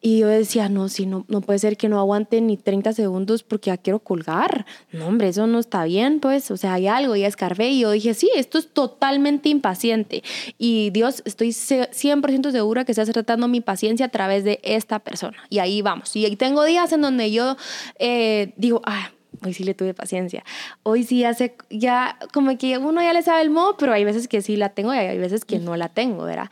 Y 0.00 0.20
yo 0.20 0.28
decía, 0.28 0.68
no, 0.68 0.88
si 0.88 1.04
no, 1.04 1.24
no 1.26 1.40
puede 1.40 1.58
ser 1.58 1.76
que 1.76 1.88
no 1.88 1.98
aguante 1.98 2.40
ni 2.40 2.56
30 2.56 2.92
segundos 2.92 3.42
porque 3.42 3.70
ya 3.70 3.76
quiero 3.76 3.98
colgar. 3.98 4.66
No, 4.92 5.08
hombre, 5.08 5.30
eso 5.30 5.48
no 5.48 5.58
está 5.58 5.82
bien, 5.82 6.20
pues. 6.20 6.52
O 6.52 6.56
sea, 6.56 6.74
hay 6.74 6.86
algo, 6.86 7.16
ya 7.16 7.26
escarbé. 7.26 7.70
Y 7.70 7.80
yo 7.80 7.90
dije, 7.90 8.14
sí, 8.14 8.30
esto 8.36 8.58
es 8.58 8.68
totalmente 8.68 9.48
impaciente. 9.48 10.22
Y 10.58 10.90
Dios, 10.90 11.24
estoy 11.24 11.48
100% 11.48 12.52
segura 12.52 12.84
que 12.84 12.92
estás 12.92 13.10
tratando 13.10 13.48
mi 13.48 13.62
paciencia 13.62 14.06
a 14.06 14.10
través 14.10 14.44
de 14.44 14.60
esta 14.62 15.00
persona. 15.00 15.38
Y 15.48 15.58
ahí 15.58 15.82
vamos. 15.82 16.14
Y 16.14 16.36
tengo 16.36 16.62
días 16.62 16.92
en 16.92 17.00
donde 17.00 17.32
yo 17.32 17.56
eh, 17.98 18.52
digo, 18.56 18.80
ah, 18.84 19.10
hoy 19.44 19.54
sí 19.54 19.64
le 19.64 19.74
tuve 19.74 19.94
paciencia. 19.94 20.44
Hoy 20.82 21.04
sí 21.04 21.24
hace, 21.24 21.56
ya 21.70 22.18
como 22.32 22.56
que 22.58 22.78
uno 22.78 23.02
ya 23.02 23.12
le 23.12 23.22
sabe 23.22 23.42
el 23.42 23.50
modo, 23.50 23.76
pero 23.76 23.92
hay 23.92 24.04
veces 24.04 24.28
que 24.28 24.42
sí 24.42 24.56
la 24.56 24.70
tengo 24.70 24.94
y 24.94 24.98
hay 24.98 25.18
veces 25.18 25.44
que 25.44 25.58
no 25.58 25.76
la 25.76 25.88
tengo, 25.88 26.24
¿verdad? 26.24 26.50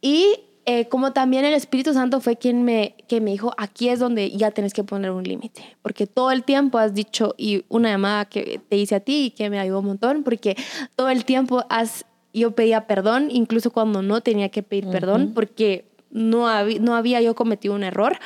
Y 0.00 0.34
eh, 0.70 0.86
como 0.88 1.14
también 1.14 1.46
el 1.46 1.54
Espíritu 1.54 1.94
Santo 1.94 2.20
fue 2.20 2.36
quien 2.36 2.62
me, 2.62 2.94
que 3.08 3.22
me 3.22 3.30
dijo, 3.30 3.54
aquí 3.56 3.88
es 3.88 4.00
donde 4.00 4.30
ya 4.32 4.50
tienes 4.50 4.74
que 4.74 4.84
poner 4.84 5.12
un 5.12 5.24
límite, 5.24 5.64
porque 5.80 6.06
todo 6.06 6.30
el 6.30 6.44
tiempo 6.44 6.76
has 6.76 6.92
dicho, 6.92 7.34
y 7.38 7.64
una 7.70 7.88
llamada 7.88 8.26
que 8.26 8.60
te 8.68 8.76
hice 8.76 8.96
a 8.96 9.00
ti 9.00 9.24
y 9.24 9.30
que 9.30 9.48
me 9.48 9.58
ayudó 9.58 9.78
un 9.78 9.86
montón, 9.86 10.24
porque 10.24 10.56
todo 10.94 11.08
el 11.08 11.24
tiempo 11.24 11.64
has, 11.70 12.04
yo 12.34 12.50
pedía 12.50 12.86
perdón, 12.86 13.28
incluso 13.30 13.70
cuando 13.70 14.02
no 14.02 14.20
tenía 14.20 14.50
que 14.50 14.62
pedir 14.62 14.90
perdón, 14.90 15.32
porque 15.34 15.86
no, 16.10 16.46
no 16.80 16.94
había 16.94 17.22
yo 17.22 17.34
cometido 17.34 17.74
un 17.74 17.82
error. 17.82 18.18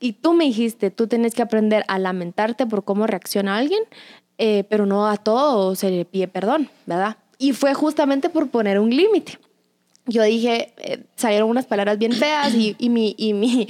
Y 0.00 0.14
tú 0.14 0.34
me 0.34 0.44
dijiste, 0.44 0.90
tú 0.90 1.06
tienes 1.06 1.34
que 1.34 1.42
aprender 1.42 1.84
a 1.88 1.98
lamentarte 1.98 2.66
por 2.66 2.84
cómo 2.84 3.06
reacciona 3.06 3.56
alguien, 3.56 3.82
eh, 4.38 4.64
pero 4.68 4.86
no 4.86 5.06
a 5.08 5.16
todo 5.16 5.74
se 5.74 5.90
le 5.90 6.04
pide 6.04 6.28
perdón, 6.28 6.68
¿verdad? 6.84 7.16
Y 7.38 7.52
fue 7.52 7.74
justamente 7.74 8.28
por 8.28 8.48
poner 8.50 8.78
un 8.78 8.90
límite. 8.90 9.38
Yo 10.06 10.22
dije, 10.22 10.72
eh, 10.78 11.04
salieron 11.16 11.50
unas 11.50 11.66
palabras 11.66 11.98
bien 11.98 12.12
feas 12.12 12.54
y, 12.54 12.76
y, 12.78 12.90
mi, 12.90 13.14
y, 13.18 13.32
mi, 13.32 13.66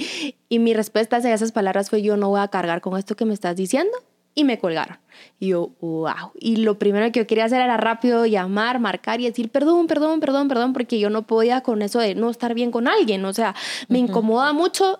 y 0.49 0.59
mi 0.59 0.73
respuesta 0.73 1.17
a 1.17 1.33
esas 1.33 1.51
palabras 1.51 1.89
fue, 1.89 2.01
yo 2.01 2.15
no 2.15 2.29
voy 2.29 2.41
a 2.41 2.47
cargar 2.49 2.81
con 2.81 2.97
esto 2.97 3.15
que 3.15 3.25
me 3.25 3.33
estás 3.33 3.55
diciendo. 3.55 3.91
Y 4.35 4.43
me 4.43 4.59
colgaron. 4.59 4.99
Y 5.39 5.47
yo, 5.47 5.71
wow. 5.81 6.31
Y 6.39 6.57
lo 6.57 6.77
primero 6.77 7.11
que 7.11 7.21
yo 7.21 7.25
quería 7.25 7.45
hacer 7.45 7.59
era 7.59 7.75
rápido 7.75 8.27
llamar, 8.27 8.79
marcar 8.79 9.19
y 9.19 9.25
decir, 9.25 9.49
perdón, 9.49 9.87
perdón, 9.87 10.19
perdón, 10.19 10.47
perdón, 10.47 10.73
porque 10.73 10.99
yo 10.99 11.09
no 11.09 11.25
podía 11.25 11.61
con 11.61 11.81
eso 11.81 11.97
de 11.97 12.13
no 12.13 12.29
estar 12.29 12.53
bien 12.53 12.69
con 12.69 12.87
alguien. 12.87 13.25
O 13.25 13.33
sea, 13.33 13.55
me 13.87 13.97
incomoda 13.97 14.53
mucho 14.53 14.99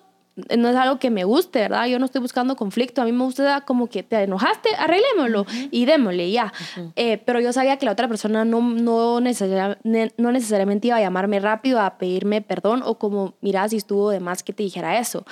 no 0.56 0.68
es 0.68 0.76
algo 0.76 0.98
que 0.98 1.10
me 1.10 1.24
guste, 1.24 1.60
¿verdad? 1.60 1.86
Yo 1.86 1.98
no 1.98 2.04
estoy 2.04 2.20
buscando 2.20 2.56
conflicto, 2.56 3.02
a 3.02 3.04
mí 3.04 3.12
me 3.12 3.24
gusta 3.24 3.62
como 3.62 3.88
que 3.88 4.02
te 4.02 4.22
enojaste, 4.22 4.70
arreglémoslo 4.76 5.46
y 5.70 5.84
démosle 5.84 6.30
ya. 6.30 6.52
Eh, 6.96 7.18
pero 7.24 7.40
yo 7.40 7.52
sabía 7.52 7.76
que 7.76 7.86
la 7.86 7.92
otra 7.92 8.08
persona 8.08 8.44
no, 8.44 8.60
no, 8.60 9.20
no 9.20 10.32
necesariamente 10.32 10.88
iba 10.88 10.96
a 10.96 11.00
llamarme 11.00 11.40
rápido 11.40 11.80
a 11.80 11.98
pedirme 11.98 12.40
perdón 12.42 12.82
o 12.84 12.98
como, 12.98 13.34
mira, 13.40 13.68
si 13.68 13.76
estuvo 13.76 14.10
de 14.10 14.20
más 14.20 14.42
que 14.42 14.52
te 14.52 14.62
dijera 14.62 14.98
eso. 14.98 15.24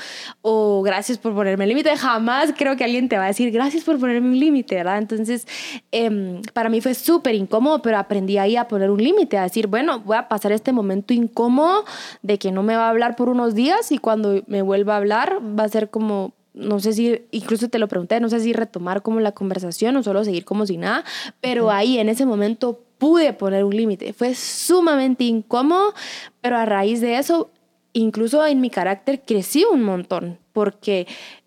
O 0.43 0.83
gracias 0.83 1.19
por 1.19 1.35
ponerme 1.35 1.67
límite. 1.67 1.97
Jamás 1.97 2.53
creo 2.57 2.77
que 2.77 2.85
alguien 2.85 3.09
te 3.09 3.17
va 3.17 3.25
a 3.25 3.29
decir 3.29 3.51
gracias 3.51 3.85
por 3.85 3.99
ponerme 3.99 4.29
un 4.29 4.41
límite, 4.41 4.77
¿verdad? 4.77 4.99
Entonces, 4.99 5.47
em, 5.93 6.43
para 6.53 6.69
mí 6.69 6.81
fue 6.81 6.95
súper 6.95 7.35
incómodo, 7.35 7.83
pero 7.83 7.99
aprendí 7.99 8.39
ahí 8.39 8.57
a 8.57 8.69
poner 8.69 8.91
un 8.91 9.03
límite, 9.03 9.39
a 9.39 9.45
decir, 9.45 9.67
bueno, 9.67 10.01
voy 10.01 10.17
a 10.17 10.29
pasar 10.29 10.53
este 10.53 10.73
momento 10.73 11.15
incómodo 11.15 11.85
de 12.23 12.39
que 12.39 12.51
no 12.53 12.63
me 12.63 12.77
va 12.77 12.87
a 12.87 12.91
hablar 12.91 13.17
por 13.17 13.29
unos 13.29 13.55
días 13.55 13.93
y 13.93 13.99
cuando 13.99 14.43
me 14.47 14.63
vuelva 14.63 14.96
hablar, 14.97 15.41
va 15.41 15.65
a 15.65 15.69
ser 15.69 15.91
como, 15.91 16.35
no 16.55 16.81
sé 16.81 16.93
si, 16.93 17.23
incluso 17.31 17.69
te 17.69 17.79
lo 17.79 17.89
pregunté, 17.89 18.21
no 18.21 18.29
sé 18.29 18.41
si 18.41 18.53
retomar 18.53 19.03
como 19.03 19.21
la 19.21 19.33
conversación 19.33 19.97
o 19.97 20.03
solo 20.03 20.25
seguir 20.25 20.45
como 20.45 20.67
si 20.67 20.77
nada, 20.77 21.05
pero 21.41 21.71
ahí 21.71 21.99
en 21.99 22.09
ese 22.09 22.27
momento 22.27 22.81
pude 22.99 23.33
poner 23.33 23.65
un 23.65 23.77
límite. 23.77 24.13
Fue 24.13 24.35
sumamente 24.35 25.25
incómodo, 25.25 25.95
pero 26.41 26.57
a 26.57 26.65
raíz 26.65 27.01
de 27.01 27.19
eso, 27.19 27.51
incluso 27.93 28.45
en 28.47 28.61
mi 28.61 28.71
carácter 28.71 29.23
crecí 29.27 29.65
un 29.65 29.83
montón, 29.83 30.39
porque 30.53 31.07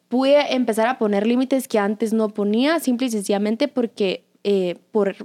pude 0.10 0.54
empezar 0.54 0.88
a 0.88 0.98
poner 0.98 1.26
límites 1.26 1.68
que 1.68 1.80
antes 1.80 2.14
no 2.14 2.30
ponía, 2.30 2.80
simple 2.80 3.08
y 3.08 3.12
sencillamente 3.12 3.68
porque 3.68 4.24
eh, 4.44 4.78
por 4.92 5.16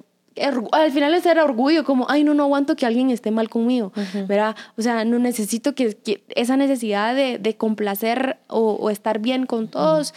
al 0.72 0.92
final 0.92 1.14
es 1.14 1.26
era 1.26 1.44
orgullo, 1.44 1.84
como, 1.84 2.06
ay, 2.08 2.24
no, 2.24 2.34
no 2.34 2.44
aguanto 2.44 2.76
que 2.76 2.86
alguien 2.86 3.10
esté 3.10 3.30
mal 3.30 3.48
conmigo, 3.48 3.92
¿verdad? 4.26 4.56
O 4.76 4.82
sea, 4.82 5.04
no 5.04 5.18
necesito 5.18 5.74
que, 5.74 5.96
esa 6.34 6.56
necesidad 6.56 7.14
de, 7.14 7.38
de 7.38 7.56
complacer 7.56 8.38
o, 8.48 8.90
estar 8.90 9.18
bien 9.18 9.46
con 9.46 9.68
todos 9.68 10.14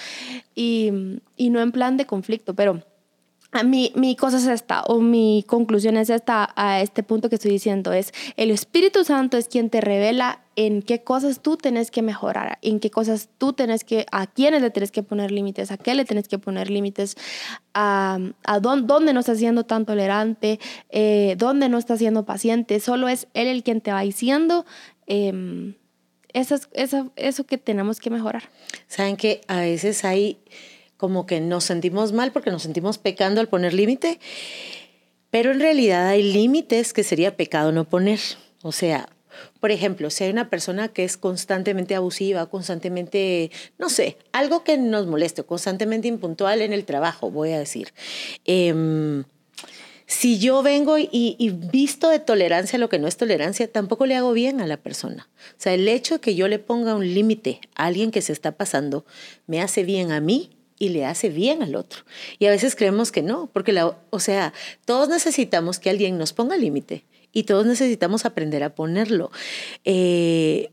y, 0.55 0.91
y, 1.35 1.49
no 1.49 1.61
en 1.61 1.71
plan 1.71 1.97
de 1.97 2.05
conflicto, 2.05 2.53
pero 2.53 2.81
mi, 3.63 3.91
mi 3.95 4.15
cosa 4.15 4.37
es 4.37 4.45
esta, 4.45 4.83
o 4.83 4.99
mi 4.99 5.43
conclusión 5.47 5.97
es 5.97 6.09
esta 6.09 6.53
a 6.55 6.81
este 6.81 7.03
punto 7.03 7.29
que 7.29 7.35
estoy 7.35 7.51
diciendo, 7.51 7.93
es 7.93 8.13
el 8.35 8.51
Espíritu 8.51 9.03
Santo 9.03 9.37
es 9.37 9.47
quien 9.47 9.69
te 9.69 9.81
revela 9.81 10.41
en 10.55 10.81
qué 10.81 11.03
cosas 11.03 11.41
tú 11.41 11.55
tienes 11.57 11.91
que 11.91 12.01
mejorar, 12.01 12.57
en 12.61 12.79
qué 12.79 12.89
cosas 12.89 13.29
tú 13.37 13.53
tienes 13.53 13.83
que, 13.83 14.05
a 14.11 14.27
quiénes 14.27 14.61
le 14.61 14.69
tienes 14.69 14.91
que 14.91 15.03
poner 15.03 15.31
límites, 15.31 15.71
a 15.71 15.77
qué 15.77 15.95
le 15.95 16.03
tienes 16.03 16.27
que 16.27 16.39
poner 16.39 16.69
límites, 16.69 17.15
a, 17.73 18.19
a 18.43 18.59
dónde, 18.59 19.13
no 19.13 19.19
estás 19.19 19.37
siendo 19.37 19.65
tan 19.65 19.85
tolerante, 19.85 20.59
eh, 20.89 21.35
dónde 21.37 21.69
no 21.69 21.77
estás 21.77 21.99
siendo 21.99 22.25
paciente, 22.25 22.79
solo 22.79 23.07
es 23.07 23.27
Él 23.33 23.47
el 23.47 23.63
quien 23.63 23.81
te 23.81 23.91
va 23.91 24.01
diciendo. 24.01 24.65
Eh, 25.05 25.73
eso, 26.33 26.55
eso, 26.73 27.11
eso 27.15 27.45
que 27.45 27.57
tenemos 27.57 27.99
que 27.99 28.09
mejorar. 28.09 28.43
Saben 28.87 29.15
que 29.15 29.41
a 29.47 29.61
veces 29.61 30.03
hay 30.05 30.39
como 30.97 31.25
que 31.25 31.39
nos 31.39 31.63
sentimos 31.63 32.11
mal 32.11 32.31
porque 32.31 32.51
nos 32.51 32.63
sentimos 32.63 32.97
pecando 32.97 33.39
al 33.39 33.47
poner 33.47 33.73
límite, 33.73 34.19
pero 35.29 35.51
en 35.51 35.59
realidad 35.59 36.07
hay 36.07 36.23
límites 36.23 36.93
que 36.93 37.03
sería 37.03 37.37
pecado 37.37 37.71
no 37.71 37.85
poner. 37.85 38.19
O 38.63 38.71
sea, 38.71 39.07
por 39.59 39.71
ejemplo, 39.71 40.09
si 40.09 40.23
hay 40.23 40.31
una 40.31 40.49
persona 40.49 40.87
que 40.89 41.03
es 41.03 41.17
constantemente 41.17 41.95
abusiva, 41.95 42.45
constantemente, 42.47 43.51
no 43.77 43.89
sé, 43.89 44.17
algo 44.31 44.63
que 44.63 44.77
nos 44.77 45.07
moleste, 45.07 45.43
constantemente 45.43 46.07
impuntual 46.07 46.61
en 46.61 46.73
el 46.73 46.85
trabajo, 46.85 47.31
voy 47.31 47.51
a 47.51 47.59
decir. 47.59 47.93
Em, 48.45 49.23
si 50.05 50.39
yo 50.39 50.63
vengo 50.63 50.97
y, 50.97 51.09
y, 51.11 51.49
visto 51.49 52.09
de 52.09 52.19
tolerancia 52.19 52.79
lo 52.79 52.87
que 52.87 52.97
no 52.97 53.07
es 53.07 53.17
tolerancia, 53.17 53.69
tampoco 53.69 54.05
le 54.05 54.15
hago 54.15 54.31
bien 54.31 54.61
a 54.61 54.67
la 54.67 54.77
persona. 54.77 55.27
O 55.51 55.55
sea, 55.57 55.73
el 55.73 55.87
hecho 55.87 56.15
de 56.15 56.21
que 56.21 56.35
yo 56.35 56.47
le 56.47 56.59
ponga 56.59 56.95
un 56.95 57.13
límite 57.13 57.59
a 57.75 57.87
alguien 57.87 58.11
que 58.11 58.21
se 58.21 58.31
está 58.31 58.53
pasando, 58.53 59.05
me 59.47 59.61
hace 59.61 59.83
bien 59.83 60.11
a 60.11 60.21
mí 60.21 60.56
y 60.79 60.89
le 60.89 61.05
hace 61.05 61.29
bien 61.29 61.63
al 61.63 61.75
otro. 61.75 62.01
Y 62.39 62.45
a 62.45 62.51
veces 62.51 62.75
creemos 62.75 63.11
que 63.11 63.21
no, 63.21 63.49
porque 63.51 63.73
la, 63.73 63.97
o 64.09 64.19
sea, 64.19 64.53
todos 64.85 65.09
necesitamos 65.09 65.79
que 65.79 65.89
alguien 65.89 66.17
nos 66.17 66.33
ponga 66.33 66.57
límite 66.57 67.05
y 67.31 67.43
todos 67.43 67.65
necesitamos 67.65 68.25
aprender 68.25 68.63
a 68.63 68.75
ponerlo. 68.75 69.31
Eh, 69.85 70.71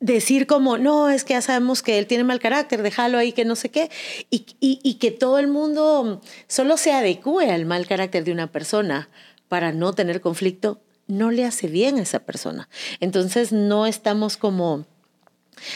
decir 0.00 0.46
como, 0.46 0.76
no, 0.76 1.08
es 1.08 1.24
que 1.24 1.34
ya 1.34 1.40
sabemos 1.40 1.82
que 1.82 1.98
él 1.98 2.06
tiene 2.06 2.24
mal 2.24 2.40
carácter, 2.40 2.82
déjalo 2.82 3.16
ahí, 3.16 3.32
que 3.32 3.44
no 3.44 3.56
sé 3.56 3.70
qué, 3.70 3.90
y, 4.30 4.44
y 4.60 4.94
que 4.94 5.10
todo 5.10 5.38
el 5.38 5.46
mundo 5.46 6.20
solo 6.46 6.76
se 6.76 6.92
adecue 6.92 7.50
al 7.50 7.64
mal 7.64 7.86
carácter 7.86 8.24
de 8.24 8.32
una 8.32 8.52
persona 8.52 9.08
para 9.48 9.72
no 9.72 9.92
tener 9.94 10.20
conflicto, 10.20 10.82
no 11.06 11.30
le 11.30 11.44
hace 11.44 11.68
bien 11.68 11.96
a 11.98 12.02
esa 12.02 12.20
persona. 12.20 12.68
Entonces 13.00 13.52
no 13.52 13.86
estamos 13.86 14.36
como 14.36 14.86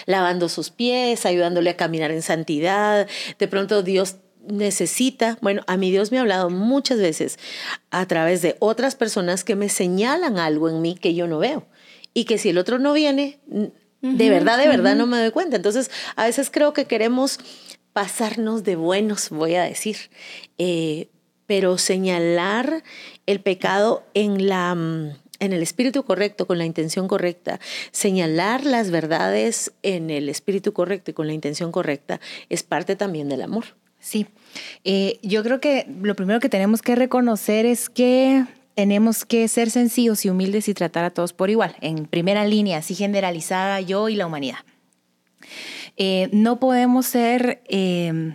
lavando 0.06 0.49
sus 0.49 0.70
pies, 0.70 1.26
ayudándole 1.26 1.70
a 1.70 1.76
caminar 1.76 2.11
en 2.11 2.23
santidad. 2.23 3.08
De 3.38 3.49
pronto 3.49 3.82
Dios 3.82 4.16
necesita, 4.47 5.38
bueno, 5.40 5.62
a 5.66 5.76
mí 5.76 5.90
Dios 5.90 6.11
me 6.11 6.18
ha 6.18 6.23
hablado 6.23 6.50
muchas 6.50 6.99
veces 6.99 7.38
a 7.90 8.06
través 8.06 8.42
de 8.42 8.56
otras 8.61 8.94
personas 8.94 9.44
que 9.44 9.56
me 9.56 9.68
señalan 9.68 10.38
algo 10.38 10.68
en 10.68 10.80
mí 10.80 10.94
que 10.94 11.14
yo 11.14 11.26
no 11.26 11.38
veo 11.38 11.66
y 12.14 12.25
que 12.25 12.38
si 12.38 12.49
el 12.49 12.58
otro 12.58 12.78
no 12.78 12.92
viene, 12.92 13.38
de 14.00 14.30
verdad, 14.30 14.58
de 14.58 14.68
verdad 14.68 14.97
no 14.97 15.06
me 15.06 15.18
doy 15.18 15.30
cuenta. 15.30 15.56
Entonces, 15.56 15.90
a 16.16 16.25
veces 16.25 16.50
creo 16.50 16.73
que 16.73 16.87
queremos 16.87 17.38
pasarnos 17.92 18.64
de 18.64 18.76
buenos, 18.76 19.30
voy 19.30 19.56
a 19.56 19.62
decir, 19.62 19.97
eh, 20.56 21.08
pero 21.47 21.78
señalar 21.78 22.82
el 23.26 23.40
pecado 23.40 24.04
en 24.14 24.47
la 24.49 24.75
mm, 24.75 25.14
en 25.40 25.52
el 25.52 25.62
espíritu 25.62 26.04
correcto, 26.04 26.47
con 26.47 26.59
la 26.59 26.64
intención 26.64 27.09
correcta, 27.09 27.61
señalar 27.90 28.64
las 28.64 28.90
verdades 28.90 29.73
en 29.83 30.11
el 30.11 30.28
espíritu 30.28 30.73
correcto 30.73 31.11
y 31.11 31.14
con 31.14 31.26
la 31.26 31.33
intención 31.33 31.73
correcta 31.73 32.21
es 32.49 32.62
parte 32.62 32.97
también 32.97 33.28
del 33.28 33.42
amor. 33.42 33.64
Sí, 34.00 34.26
eh, 34.85 35.18
yo 35.23 35.42
creo 35.42 35.61
que 35.61 35.87
lo 36.02 36.14
primero 36.14 36.40
que 36.40 36.49
tenemos 36.49 36.83
que 36.83 36.95
reconocer 36.95 37.66
es 37.66 37.88
que 37.88 38.45
tenemos 38.75 39.25
que 39.25 39.49
ser 39.49 39.71
sencillos 39.71 40.25
y 40.25 40.30
humildes 40.30 40.68
y 40.68 40.75
tratar 40.75 41.04
a 41.04 41.11
todos 41.11 41.33
por 41.33 41.50
igual, 41.50 41.75
en 41.80 42.07
primera 42.07 42.47
línea, 42.47 42.78
así 42.78 42.95
generalizada 42.95 43.80
yo 43.80 44.09
y 44.09 44.14
la 44.14 44.26
humanidad. 44.26 44.59
Eh, 45.97 46.28
no 46.30 46.61
podemos 46.61 47.07
ser 47.07 47.61
eh, 47.66 48.35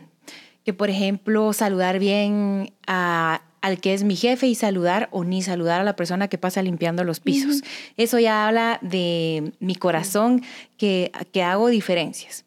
que, 0.66 0.74
por 0.74 0.90
ejemplo, 0.90 1.54
saludar 1.54 1.98
bien 1.98 2.74
a 2.86 3.42
al 3.64 3.80
que 3.80 3.94
es 3.94 4.04
mi 4.04 4.18
jefe 4.18 4.46
y 4.46 4.56
saludar 4.56 5.08
o 5.12 5.24
ni 5.24 5.42
saludar 5.42 5.80
a 5.80 5.86
la 5.86 5.96
persona 5.96 6.28
que 6.28 6.38
pasa 6.38 6.62
limpiando 6.62 7.06
los 7.06 7.22
pisos. 7.22 7.64
Eso 7.96 8.20
ya 8.20 8.46
habla 8.46 8.78
de 8.82 9.54
mi 9.62 9.76
corazón 9.76 10.44
que, 10.78 11.12
que 11.32 11.44
hago 11.44 11.70
diferencias. 11.70 12.44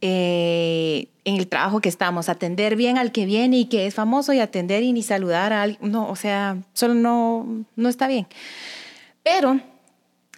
eh, 0.00 1.08
en 1.24 1.36
el 1.36 1.48
trabajo 1.48 1.80
que 1.80 1.88
estamos, 1.88 2.28
atender 2.28 2.76
bien 2.76 2.98
al 2.98 3.12
que 3.12 3.26
viene 3.26 3.58
y 3.58 3.64
que 3.64 3.86
es 3.86 3.94
famoso 3.94 4.32
y 4.32 4.40
atender 4.40 4.82
y 4.82 4.92
ni 4.92 5.02
saludar 5.02 5.52
a 5.52 5.62
alguien, 5.62 5.90
no, 5.90 6.08
o 6.08 6.16
sea, 6.16 6.58
solo 6.72 6.94
no, 6.94 7.64
no 7.76 7.88
está 7.88 8.06
bien. 8.06 8.26
Pero 9.22 9.60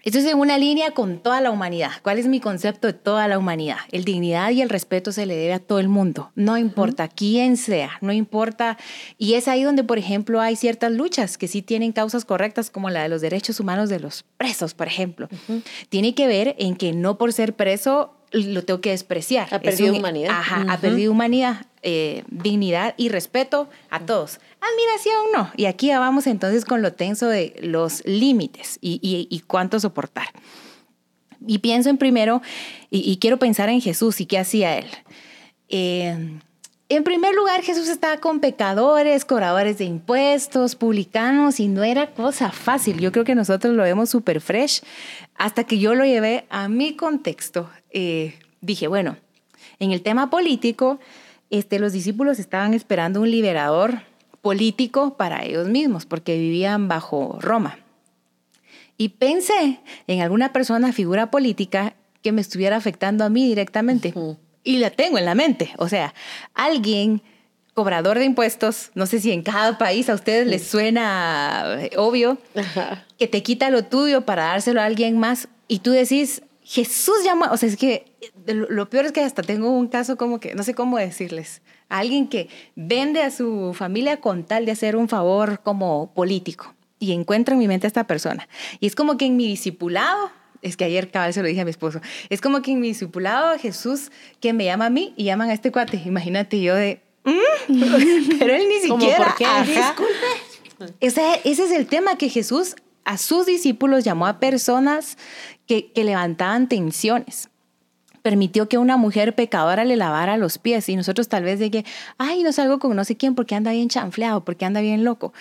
esto 0.02 0.18
es 0.18 0.24
en 0.24 0.38
una 0.38 0.58
línea 0.58 0.92
con 0.92 1.18
toda 1.18 1.40
la 1.40 1.50
humanidad. 1.50 1.90
¿Cuál 2.02 2.18
es 2.18 2.26
mi 2.26 2.40
concepto 2.40 2.86
de 2.86 2.92
toda 2.94 3.28
la 3.28 3.38
humanidad? 3.38 3.78
El 3.92 4.04
dignidad 4.04 4.50
y 4.50 4.62
el 4.62 4.70
respeto 4.70 5.12
se 5.12 5.26
le 5.26 5.36
debe 5.36 5.52
a 5.52 5.58
todo 5.58 5.78
el 5.78 5.88
mundo, 5.88 6.30
no 6.34 6.56
importa 6.56 7.08
quién 7.08 7.56
sea, 7.56 7.98
no 8.00 8.12
importa. 8.12 8.78
Y 9.18 9.34
es 9.34 9.48
ahí 9.48 9.62
donde, 9.62 9.84
por 9.84 9.98
ejemplo, 9.98 10.40
hay 10.40 10.56
ciertas 10.56 10.92
luchas 10.92 11.36
que 11.36 11.48
sí 11.48 11.62
tienen 11.62 11.92
causas 11.92 12.24
correctas, 12.24 12.70
como 12.70 12.90
la 12.90 13.02
de 13.02 13.08
los 13.08 13.20
derechos 13.20 13.60
humanos 13.60 13.88
de 13.88 14.00
los 14.00 14.24
presos, 14.36 14.74
por 14.74 14.86
ejemplo. 14.86 15.28
Tiene 15.88 16.14
que 16.14 16.26
ver 16.26 16.54
en 16.58 16.76
que 16.76 16.92
no 16.92 17.18
por 17.18 17.32
ser 17.32 17.54
preso 17.54 18.19
lo 18.32 18.64
tengo 18.64 18.80
que 18.80 18.90
despreciar. 18.90 19.48
Ha 19.52 19.60
perdido 19.60 19.94
humanidad. 19.94 20.30
Ajá, 20.30 20.64
ha 20.68 20.78
perdido 20.78 21.12
humanidad, 21.12 21.66
eh, 21.82 22.24
dignidad 22.28 22.94
y 22.96 23.08
respeto 23.08 23.68
a 23.90 24.00
todos. 24.00 24.38
Admiración 24.60 25.16
no. 25.34 25.50
Y 25.56 25.64
aquí 25.66 25.88
ya 25.88 25.98
vamos 25.98 26.26
entonces 26.26 26.64
con 26.64 26.82
lo 26.82 26.92
tenso 26.92 27.28
de 27.28 27.56
los 27.62 28.04
límites 28.04 28.78
y, 28.80 29.42
cuánto 29.46 29.80
soportar. 29.80 30.28
Y 31.46 31.58
pienso 31.58 31.88
en 31.88 31.96
primero, 31.96 32.42
y, 32.90 33.16
quiero 33.16 33.38
pensar 33.38 33.68
en 33.68 33.80
Jesús 33.80 34.20
y 34.20 34.26
qué 34.26 34.38
hacía 34.38 34.76
él. 34.78 34.86
Eh, 35.68 36.38
en 36.90 37.04
primer 37.04 37.36
lugar, 37.36 37.62
Jesús 37.62 37.88
estaba 37.88 38.16
con 38.16 38.40
pecadores, 38.40 39.24
cobradores 39.24 39.78
de 39.78 39.84
impuestos, 39.84 40.74
publicanos, 40.74 41.60
y 41.60 41.68
no 41.68 41.84
era 41.84 42.12
cosa 42.14 42.50
fácil. 42.50 42.98
Yo 42.98 43.12
creo 43.12 43.24
que 43.24 43.36
nosotros 43.36 43.76
lo 43.76 43.84
vemos 43.84 44.10
súper 44.10 44.40
fresh. 44.40 44.82
Hasta 45.36 45.62
que 45.62 45.78
yo 45.78 45.94
lo 45.94 46.04
llevé 46.04 46.46
a 46.50 46.68
mi 46.68 46.96
contexto, 46.96 47.70
eh, 47.90 48.34
dije, 48.60 48.88
bueno, 48.88 49.16
en 49.78 49.92
el 49.92 50.02
tema 50.02 50.30
político, 50.30 50.98
este, 51.48 51.78
los 51.78 51.92
discípulos 51.92 52.40
estaban 52.40 52.74
esperando 52.74 53.20
un 53.20 53.30
liberador 53.30 54.02
político 54.42 55.16
para 55.16 55.44
ellos 55.44 55.68
mismos, 55.68 56.06
porque 56.06 56.36
vivían 56.36 56.88
bajo 56.88 57.38
Roma. 57.40 57.78
Y 58.96 59.10
pensé 59.10 59.78
en 60.08 60.22
alguna 60.22 60.52
persona, 60.52 60.92
figura 60.92 61.30
política, 61.30 61.94
que 62.20 62.32
me 62.32 62.40
estuviera 62.40 62.76
afectando 62.76 63.22
a 63.22 63.30
mí 63.30 63.46
directamente 63.46 64.12
y 64.64 64.78
la 64.78 64.90
tengo 64.90 65.18
en 65.18 65.24
la 65.24 65.34
mente. 65.34 65.72
O 65.78 65.88
sea, 65.88 66.14
alguien 66.54 67.22
cobrador 67.74 68.18
de 68.18 68.24
impuestos, 68.24 68.90
no 68.94 69.06
sé 69.06 69.20
si 69.20 69.32
en 69.32 69.42
cada 69.42 69.78
país 69.78 70.08
a 70.10 70.14
ustedes 70.14 70.46
les 70.46 70.66
suena 70.66 71.78
eh, 71.78 71.90
obvio, 71.96 72.38
que 73.18 73.26
te 73.26 73.42
quita 73.42 73.70
lo 73.70 73.84
tuyo 73.84 74.22
para 74.22 74.44
dárselo 74.44 74.80
a 74.80 74.84
alguien 74.84 75.18
más 75.18 75.48
y 75.68 75.78
tú 75.78 75.92
decís, 75.92 76.42
Jesús 76.62 77.16
llama, 77.24 77.50
o 77.52 77.56
sea, 77.56 77.68
es 77.68 77.76
que 77.76 78.12
lo 78.46 78.90
peor 78.90 79.06
es 79.06 79.12
que 79.12 79.22
hasta 79.22 79.42
tengo 79.42 79.70
un 79.70 79.88
caso 79.88 80.16
como 80.16 80.40
que, 80.40 80.54
no 80.54 80.62
sé 80.62 80.74
cómo 80.74 80.98
decirles, 80.98 81.62
alguien 81.88 82.28
que 82.28 82.48
vende 82.74 83.22
a 83.22 83.30
su 83.30 83.72
familia 83.74 84.20
con 84.20 84.44
tal 84.44 84.66
de 84.66 84.72
hacer 84.72 84.96
un 84.96 85.08
favor 85.08 85.60
como 85.62 86.12
político 86.12 86.74
y 86.98 87.12
encuentro 87.12 87.54
en 87.54 87.60
mi 87.60 87.68
mente 87.68 87.86
a 87.86 87.88
esta 87.88 88.04
persona. 88.04 88.48
Y 88.78 88.86
es 88.86 88.94
como 88.94 89.16
que 89.16 89.26
en 89.26 89.36
mi 89.36 89.46
discipulado 89.46 90.30
es 90.62 90.76
que 90.76 90.84
ayer 90.84 91.10
cabal 91.10 91.32
se 91.32 91.42
lo 91.42 91.48
dije 91.48 91.60
a 91.60 91.64
mi 91.64 91.70
esposo, 91.70 92.00
es 92.28 92.40
como 92.40 92.62
que 92.62 92.72
en 92.72 92.80
mi 92.80 92.88
discipulado 92.88 93.58
Jesús 93.58 94.10
que 94.40 94.52
me 94.52 94.64
llama 94.64 94.86
a 94.86 94.90
mí 94.90 95.14
y 95.16 95.24
llaman 95.24 95.50
a 95.50 95.54
este 95.54 95.72
cuate, 95.72 96.00
imagínate 96.04 96.60
yo 96.60 96.74
de, 96.74 97.00
mm", 97.24 97.38
pero 98.38 98.54
él 98.54 98.68
ni 98.68 98.80
siquiera, 98.80 99.16
¿por 99.16 99.34
qué? 99.36 99.46
Ese, 101.00 101.40
ese 101.44 101.64
es 101.64 101.72
el 101.72 101.86
tema 101.86 102.16
que 102.16 102.28
Jesús 102.28 102.74
a 103.04 103.18
sus 103.18 103.46
discípulos 103.46 104.04
llamó 104.04 104.26
a 104.26 104.40
personas 104.40 105.18
que, 105.66 105.92
que 105.92 106.04
levantaban 106.04 106.68
tensiones 106.68 107.50
permitió 108.22 108.68
que 108.68 108.78
una 108.78 108.96
mujer 108.96 109.34
pecadora 109.34 109.84
le 109.84 109.96
lavara 109.96 110.36
los 110.36 110.58
pies 110.58 110.88
y 110.88 110.96
nosotros 110.96 111.28
tal 111.28 111.44
vez 111.44 111.58
de 111.58 111.70
que, 111.70 111.84
ay, 112.18 112.42
no 112.42 112.52
salgo 112.52 112.78
con 112.78 112.94
no 112.94 113.04
sé 113.04 113.16
quién 113.16 113.34
porque 113.34 113.54
anda 113.54 113.72
bien 113.72 113.88
chanfleado, 113.88 114.44
porque 114.44 114.64
anda 114.64 114.80
bien 114.80 115.04
loco. 115.04 115.32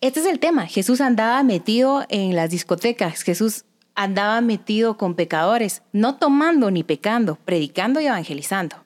Este 0.00 0.20
es 0.20 0.26
el 0.26 0.38
tema. 0.38 0.66
Jesús 0.66 1.00
andaba 1.00 1.42
metido 1.42 2.04
en 2.08 2.36
las 2.36 2.50
discotecas. 2.50 3.22
Jesús 3.22 3.64
andaba 3.98 4.40
metido 4.40 4.96
con 4.96 5.16
pecadores, 5.16 5.82
no 5.92 6.14
tomando 6.14 6.70
ni 6.70 6.84
pecando, 6.84 7.34
predicando 7.34 8.00
y 8.00 8.06
evangelizando. 8.06 8.76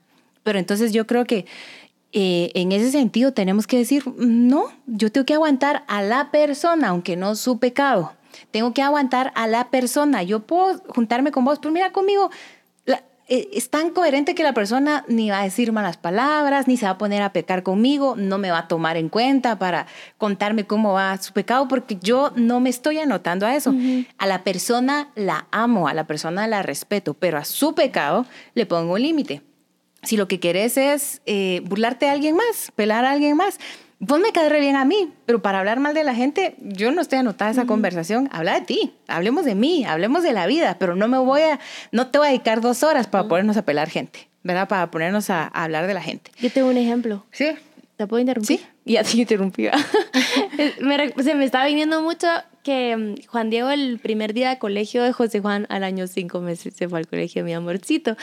Pero 0.42 0.58
entonces 0.58 0.94
yo 0.94 1.06
creo 1.06 1.26
que 1.26 1.44
eh, 2.12 2.50
en 2.54 2.72
ese 2.72 2.90
sentido 2.90 3.34
tenemos 3.34 3.66
que 3.66 3.76
decir, 3.76 4.04
no, 4.16 4.68
yo 4.86 5.12
tengo 5.12 5.26
que 5.26 5.34
aguantar 5.34 5.84
a 5.86 6.00
la 6.00 6.30
persona, 6.30 6.88
aunque 6.88 7.16
no 7.16 7.34
su 7.34 7.58
pecado. 7.58 8.14
Tengo 8.50 8.72
que 8.72 8.80
aguantar 8.80 9.32
a 9.34 9.46
la 9.46 9.68
persona. 9.68 10.22
Yo 10.22 10.40
puedo 10.40 10.78
juntarme 10.88 11.30
con 11.30 11.44
vos, 11.44 11.58
pero 11.58 11.72
mira 11.72 11.92
conmigo, 11.92 12.30
es 13.32 13.70
tan 13.70 13.90
coherente 13.90 14.34
que 14.34 14.42
la 14.42 14.52
persona 14.52 15.04
ni 15.08 15.30
va 15.30 15.40
a 15.40 15.44
decir 15.44 15.72
malas 15.72 15.96
palabras, 15.96 16.68
ni 16.68 16.76
se 16.76 16.84
va 16.84 16.92
a 16.92 16.98
poner 16.98 17.22
a 17.22 17.32
pecar 17.32 17.62
conmigo, 17.62 18.14
no 18.16 18.38
me 18.38 18.50
va 18.50 18.58
a 18.58 18.68
tomar 18.68 18.96
en 18.96 19.08
cuenta 19.08 19.58
para 19.58 19.86
contarme 20.18 20.66
cómo 20.66 20.92
va 20.92 21.16
su 21.16 21.32
pecado, 21.32 21.68
porque 21.68 21.96
yo 22.00 22.32
no 22.36 22.60
me 22.60 22.68
estoy 22.70 22.98
anotando 22.98 23.46
a 23.46 23.54
eso. 23.56 23.74
A 24.18 24.26
la 24.26 24.44
persona 24.44 25.08
la 25.14 25.46
amo, 25.50 25.88
a 25.88 25.94
la 25.94 26.06
persona 26.06 26.46
la 26.46 26.62
respeto, 26.62 27.14
pero 27.14 27.38
a 27.38 27.44
su 27.44 27.74
pecado 27.74 28.26
le 28.54 28.66
pongo 28.66 28.94
un 28.94 29.02
límite. 29.02 29.42
Si 30.02 30.16
lo 30.16 30.28
que 30.28 30.40
quieres 30.40 30.76
es 30.76 31.22
eh, 31.26 31.62
burlarte 31.64 32.06
de 32.06 32.12
alguien 32.12 32.36
más, 32.36 32.72
pelar 32.74 33.04
a 33.04 33.12
alguien 33.12 33.36
más, 33.36 33.58
vos 34.02 34.18
me 34.18 34.32
caes 34.32 34.52
bien 34.60 34.74
a 34.74 34.84
mí, 34.84 35.12
pero 35.26 35.40
para 35.40 35.60
hablar 35.60 35.78
mal 35.78 35.94
de 35.94 36.02
la 36.02 36.14
gente, 36.14 36.56
yo 36.58 36.90
no 36.90 37.00
estoy 37.00 37.20
anotada 37.20 37.52
esa 37.52 37.66
conversación. 37.66 38.28
Habla 38.32 38.58
de 38.58 38.66
ti, 38.66 38.92
hablemos 39.06 39.44
de 39.44 39.54
mí, 39.54 39.84
hablemos 39.84 40.24
de 40.24 40.32
la 40.32 40.46
vida, 40.46 40.76
pero 40.78 40.96
no 40.96 41.06
me 41.06 41.18
voy 41.18 41.42
a, 41.42 41.60
no 41.92 42.08
te 42.08 42.18
voy 42.18 42.26
a 42.26 42.30
dedicar 42.30 42.60
dos 42.60 42.82
horas 42.82 43.06
para 43.06 43.28
ponernos 43.28 43.56
a 43.56 43.64
pelar 43.64 43.88
gente, 43.88 44.28
¿verdad? 44.42 44.66
Para 44.66 44.90
ponernos 44.90 45.30
a, 45.30 45.46
hablar 45.46 45.86
de 45.86 45.94
la 45.94 46.02
gente. 46.02 46.32
Yo 46.40 46.50
tengo 46.50 46.68
un 46.68 46.76
ejemplo. 46.78 47.24
Sí. 47.30 47.50
¿Te 47.96 48.08
puedo 48.08 48.20
interrumpir? 48.20 48.58
Sí. 48.58 48.66
Ya 48.84 49.04
te 49.04 49.16
interrumpí. 49.16 49.68
se 51.22 51.34
me 51.36 51.44
está 51.44 51.64
viniendo 51.64 52.02
mucho 52.02 52.26
que 52.64 52.96
mm, 52.96 53.28
Juan 53.28 53.50
Diego 53.50 53.70
el 53.70 54.00
primer 54.00 54.34
día 54.34 54.50
de 54.50 54.58
colegio 54.58 55.04
de 55.04 55.12
José 55.12 55.38
Juan 55.38 55.66
al 55.68 55.84
año 55.84 56.08
cinco 56.08 56.40
meses 56.40 56.74
se 56.74 56.88
fue 56.88 56.98
al 56.98 57.06
colegio 57.06 57.44
mi 57.44 57.52
amorcito 57.54 58.16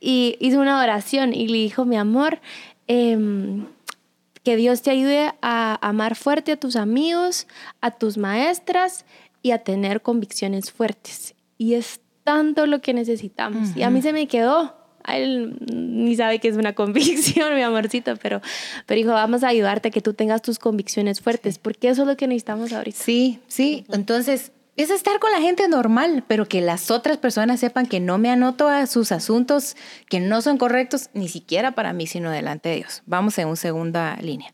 y 0.00 0.36
hizo 0.38 0.60
una 0.60 0.80
oración 0.80 1.34
y 1.34 1.48
le 1.48 1.58
dijo 1.58 1.84
mi 1.84 1.96
amor 1.96 2.38
eh, 2.86 3.18
que 4.46 4.54
Dios 4.54 4.80
te 4.80 4.92
ayude 4.92 5.32
a 5.42 5.76
amar 5.84 6.14
fuerte 6.14 6.52
a 6.52 6.56
tus 6.56 6.76
amigos, 6.76 7.48
a 7.80 7.90
tus 7.90 8.16
maestras 8.16 9.04
y 9.42 9.50
a 9.50 9.58
tener 9.58 10.02
convicciones 10.02 10.70
fuertes. 10.70 11.34
Y 11.58 11.74
es 11.74 11.98
tanto 12.22 12.64
lo 12.66 12.80
que 12.80 12.94
necesitamos. 12.94 13.76
Y 13.76 13.82
a 13.82 13.90
mí 13.90 14.02
se 14.02 14.12
me 14.12 14.28
quedó. 14.28 14.76
él 15.08 15.58
ni 15.72 16.14
sabe 16.14 16.38
que 16.38 16.46
es 16.46 16.56
una 16.56 16.74
convicción, 16.76 17.56
mi 17.56 17.62
amorcito, 17.62 18.14
pero, 18.22 18.40
pero 18.86 19.00
hijo, 19.00 19.10
vamos 19.10 19.42
a 19.42 19.48
ayudarte 19.48 19.88
a 19.88 19.90
que 19.90 20.00
tú 20.00 20.14
tengas 20.14 20.42
tus 20.42 20.60
convicciones 20.60 21.20
fuertes, 21.20 21.58
porque 21.58 21.88
eso 21.88 22.02
es 22.02 22.06
lo 22.06 22.16
que 22.16 22.28
necesitamos 22.28 22.72
ahorita. 22.72 23.02
Sí, 23.02 23.40
sí. 23.48 23.84
Entonces, 23.90 24.52
es 24.76 24.90
estar 24.90 25.18
con 25.18 25.32
la 25.32 25.40
gente 25.40 25.68
normal, 25.68 26.24
pero 26.26 26.46
que 26.46 26.60
las 26.60 26.90
otras 26.90 27.16
personas 27.16 27.60
sepan 27.60 27.86
que 27.86 28.00
no 28.00 28.18
me 28.18 28.30
anoto 28.30 28.68
a 28.68 28.86
sus 28.86 29.10
asuntos 29.10 29.76
que 30.08 30.20
no 30.20 30.42
son 30.42 30.58
correctos, 30.58 31.10
ni 31.14 31.28
siquiera 31.28 31.72
para 31.72 31.92
mí, 31.92 32.06
sino 32.06 32.30
delante 32.30 32.68
de 32.68 32.76
Dios. 32.76 33.02
Vamos 33.06 33.38
en 33.38 33.48
una 33.48 33.56
segunda 33.56 34.16
línea. 34.20 34.52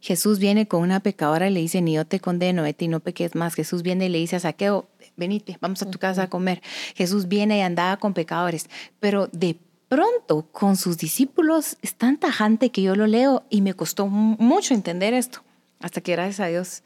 Jesús 0.00 0.38
viene 0.38 0.68
con 0.68 0.82
una 0.82 1.00
pecadora 1.00 1.48
y 1.48 1.52
le 1.52 1.60
dice, 1.60 1.82
ni 1.82 1.94
yo 1.94 2.06
te 2.06 2.20
condeno, 2.20 2.62
vete 2.62 2.84
y 2.84 2.88
no 2.88 3.00
peques 3.00 3.34
más. 3.34 3.54
Jesús 3.54 3.82
viene 3.82 4.06
y 4.06 4.08
le 4.08 4.18
dice 4.18 4.36
a 4.36 4.40
Saqueo, 4.40 4.88
venite, 5.16 5.58
vamos 5.60 5.82
a 5.82 5.90
tu 5.90 5.98
casa 5.98 6.24
a 6.24 6.30
comer. 6.30 6.62
Jesús 6.94 7.28
viene 7.28 7.58
y 7.58 7.60
andaba 7.62 7.96
con 7.96 8.14
pecadores, 8.14 8.68
pero 9.00 9.28
de 9.32 9.58
pronto 9.88 10.46
con 10.52 10.76
sus 10.76 10.98
discípulos 10.98 11.76
es 11.82 11.94
tan 11.94 12.18
tajante 12.18 12.70
que 12.70 12.82
yo 12.82 12.94
lo 12.96 13.06
leo 13.06 13.44
y 13.50 13.62
me 13.62 13.74
costó 13.74 14.06
mucho 14.06 14.74
entender 14.74 15.14
esto, 15.14 15.42
hasta 15.80 16.00
que 16.00 16.12
gracias 16.12 16.40
a 16.40 16.46
Dios 16.46 16.82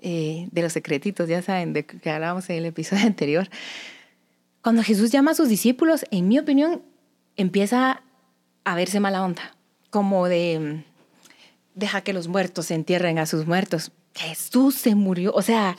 eh, 0.00 0.48
de 0.50 0.62
los 0.62 0.72
secretitos, 0.72 1.28
ya 1.28 1.42
saben, 1.42 1.72
de 1.72 1.84
que 1.84 2.10
hablábamos 2.10 2.48
en 2.50 2.56
el 2.56 2.66
episodio 2.66 3.02
anterior. 3.06 3.48
Cuando 4.62 4.82
Jesús 4.82 5.10
llama 5.10 5.32
a 5.32 5.34
sus 5.34 5.48
discípulos, 5.48 6.04
en 6.10 6.28
mi 6.28 6.38
opinión, 6.38 6.82
empieza 7.36 8.02
a 8.64 8.74
verse 8.74 9.00
mala 9.00 9.24
onda, 9.24 9.56
como 9.90 10.28
de, 10.28 10.84
deja 11.74 12.02
que 12.02 12.12
los 12.12 12.28
muertos 12.28 12.66
se 12.66 12.74
entierren 12.74 13.18
a 13.18 13.26
sus 13.26 13.46
muertos. 13.46 13.92
Jesús 14.14 14.74
se 14.74 14.94
murió, 14.94 15.32
o 15.32 15.42
sea, 15.42 15.76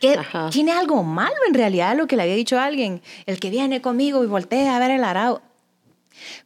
que 0.00 0.18
tiene 0.50 0.72
algo 0.72 1.02
malo 1.02 1.36
en 1.46 1.54
realidad 1.54 1.96
lo 1.96 2.06
que 2.06 2.16
le 2.16 2.22
había 2.22 2.34
dicho 2.34 2.58
a 2.58 2.64
alguien, 2.64 3.02
el 3.26 3.38
que 3.38 3.50
viene 3.50 3.82
conmigo 3.82 4.24
y 4.24 4.26
voltea 4.26 4.74
a 4.74 4.78
ver 4.78 4.90
el 4.90 5.04
arado. 5.04 5.42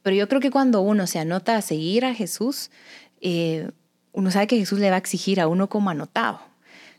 Pero 0.02 0.16
yo 0.16 0.28
creo 0.28 0.40
que 0.40 0.50
cuando 0.50 0.80
uno 0.80 1.06
se 1.06 1.18
anota 1.18 1.56
a 1.56 1.62
seguir 1.62 2.04
a 2.04 2.14
Jesús, 2.14 2.70
eh, 3.20 3.70
uno 4.12 4.30
sabe 4.30 4.46
que 4.46 4.58
Jesús 4.58 4.80
le 4.80 4.90
va 4.90 4.96
a 4.96 4.98
exigir 4.98 5.40
a 5.40 5.46
uno 5.46 5.68
como 5.68 5.90
anotado. 5.90 6.40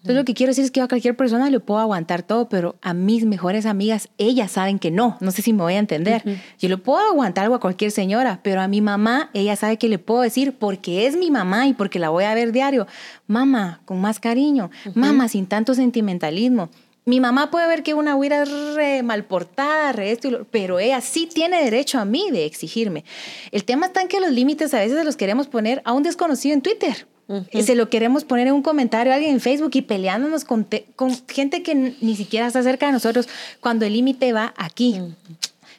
Entonces 0.02 0.16
lo 0.16 0.24
que 0.26 0.34
quiero 0.34 0.52
decir 0.52 0.64
es 0.64 0.72
que 0.72 0.80
a 0.82 0.88
cualquier 0.88 1.16
persona 1.18 1.50
le 1.50 1.60
puedo 1.60 1.80
aguantar 1.80 2.24
todo, 2.24 2.48
pero 2.48 2.78
a 2.82 2.94
mis 2.94 3.26
mejores 3.26 3.66
amigas, 3.66 4.08
ellas 4.18 4.50
saben 4.52 4.80
que 4.80 4.92
no. 4.92 5.18
No 5.20 5.32
sé 5.32 5.42
si 5.42 5.52
me 5.52 5.62
voy 5.62 5.74
a 5.74 5.78
entender. 5.80 6.22
Yo 6.58 6.70
le 6.70 6.78
puedo 6.78 7.00
aguantar 7.00 7.44
algo 7.44 7.56
a 7.56 7.60
cualquier 7.60 7.92
señora, 7.92 8.40
pero 8.42 8.62
a 8.62 8.68
mi 8.70 8.80
mamá, 8.80 9.30
ella 9.34 9.58
sabe 9.58 9.76
que 9.78 9.90
le 9.90 10.00
puedo 10.00 10.22
decir 10.22 10.54
porque 10.54 11.06
es 11.06 11.18
mi 11.18 11.32
mamá 11.32 11.68
y 11.68 11.74
porque 11.74 12.00
la 12.00 12.10
voy 12.10 12.24
a 12.24 12.34
ver 12.34 12.54
diario. 12.54 12.88
Mamá, 13.28 13.82
con 13.84 14.00
más 14.00 14.20
cariño. 14.22 14.72
Mamá, 14.96 15.28
sin 15.28 15.46
tanto 15.48 15.74
sentimentalismo. 15.74 16.70
Mi 17.06 17.20
mamá 17.20 17.50
puede 17.52 17.68
ver 17.68 17.82
que 17.84 17.94
una 17.94 18.16
huira 18.16 18.44
es 18.44 18.76
re 18.76 19.04
mal 19.04 19.26
portada, 19.26 19.92
re 19.92 20.12
esto, 20.12 20.28
y 20.28 20.32
lo- 20.32 20.46
pero 20.46 20.80
ella 20.80 21.02
sí 21.02 21.28
tiene 21.28 21.64
derecho 21.64 22.00
a 22.00 22.06
mí 22.06 22.30
de 22.32 22.46
exigirme. 22.46 23.04
El 23.52 23.64
tema 23.66 23.88
está 23.88 24.02
en 24.02 24.08
que 24.08 24.20
los 24.20 24.32
límites 24.32 24.74
a 24.74 24.80
veces 24.80 24.98
se 24.98 25.04
los 25.04 25.18
queremos 25.18 25.48
poner 25.48 25.82
a 25.86 25.92
un 25.94 26.04
desconocido 26.04 26.54
en 26.54 26.62
Twitter. 26.62 27.08
Y 27.52 27.64
Se 27.64 27.76
lo 27.76 27.90
queremos 27.90 28.24
poner 28.24 28.48
en 28.48 28.54
un 28.54 28.62
comentario 28.64 29.12
a 29.14 29.16
alguien 29.16 29.34
en 29.36 29.40
Facebook 29.40 29.72
y 29.74 29.82
peleándonos 29.84 30.46
con, 30.46 30.66
te- 30.66 30.86
con 30.96 31.16
gente 31.28 31.62
que 31.62 31.76
ni 32.02 32.16
siquiera 32.16 32.48
está 32.48 32.64
cerca 32.64 32.88
de 32.88 32.92
nosotros 32.92 33.28
cuando 33.62 33.86
el 33.86 33.94
límite 33.94 34.34
va 34.34 34.54
aquí. 34.58 35.00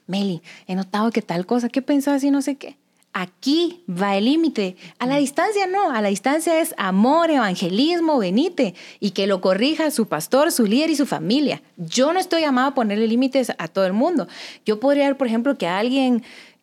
Meli, 0.07 0.43
he 0.67 0.75
notado 0.75 1.11
que 1.11 1.23
tal 1.23 1.47
cosa, 1.47 1.69
¿qué 1.69 1.83
pensás 1.83 2.23
y 2.25 2.31
no 2.31 2.43
sé 2.43 2.57
qué? 2.57 2.77
Aquí 3.13 3.83
va 3.91 4.17
el 4.17 4.27
límite. 4.27 4.77
A 5.01 5.07
la 5.07 5.17
distancia 5.17 5.67
no, 5.67 5.91
a 5.91 6.01
la 6.01 6.09
distancia 6.09 6.61
es 6.61 6.75
amor, 6.79 7.29
evangelismo, 7.33 8.19
venite 8.19 8.77
y 9.01 9.11
que 9.11 9.27
lo 9.27 9.41
corrija 9.41 9.91
su 9.91 10.07
pastor, 10.07 10.53
su 10.53 10.65
líder 10.65 10.91
y 10.91 10.97
su 10.97 11.07
familia. 11.07 11.61
Yo 11.77 12.13
no 12.13 12.21
estoy 12.21 12.43
llamado 12.43 12.69
a 12.69 12.75
ponerle 12.75 13.09
límites 13.09 13.51
a 13.59 13.67
todo 13.67 13.85
el 13.87 13.93
mundo. 13.95 14.29
Yo 14.65 14.79
podría 14.79 15.07
ver, 15.09 15.17
por 15.17 15.27
ejemplo, 15.27 15.59
que 15.59 15.67
alguien 15.67 16.23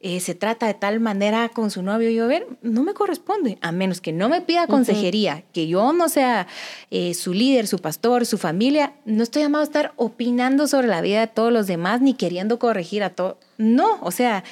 eh, 0.10 0.22
se 0.22 0.36
trata 0.36 0.67
de 0.67 0.74
tal 0.74 1.02
manera 1.02 1.50
con 1.50 1.70
su 1.70 1.82
novio 1.82 2.10
y 2.10 2.15
yo, 2.15 2.24
a 2.24 2.28
ver, 2.28 2.48
no 2.62 2.82
me 2.84 2.93
corresponde, 2.93 3.58
a 3.62 3.74
menos 3.74 4.00
que 4.00 4.13
no 4.13 4.30
me 4.30 4.39
pida 4.41 4.65
consejería, 4.67 5.43
que 5.52 5.67
yo 5.67 5.91
no 5.91 6.08
sea 6.08 6.48
eh, 6.91 7.13
su 7.13 7.34
líder, 7.34 7.67
su 7.67 7.80
pastor, 7.80 8.26
su 8.26 8.38
familia, 8.38 8.93
no 9.04 9.22
estoy 9.24 9.41
llamado 9.41 9.63
a 9.63 9.65
estar 9.65 9.91
opinando 9.98 10.67
sobre 10.67 10.88
la 10.88 11.02
vida 11.02 11.20
de 11.20 11.28
todos 11.28 11.52
los 11.52 11.67
demás 11.67 12.00
ni 12.00 12.13
queriendo 12.13 12.58
corregir 12.58 13.04
a 13.04 13.10
todo. 13.10 13.38
No, 13.58 13.98
o 14.02 14.12
sea, 14.12 14.46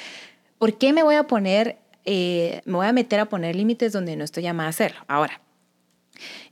¿por 0.58 0.76
qué 0.76 0.92
me 0.92 1.02
voy 1.02 1.14
a 1.14 1.22
poner, 1.26 1.78
eh, 2.04 2.60
me 2.66 2.74
voy 2.74 2.86
a 2.86 2.92
meter 2.92 3.18
a 3.20 3.24
poner 3.30 3.56
límites 3.56 3.92
donde 3.92 4.14
no 4.16 4.24
estoy 4.24 4.42
llamada 4.42 4.66
a 4.66 4.70
hacerlo? 4.70 5.00
Ahora, 5.08 5.40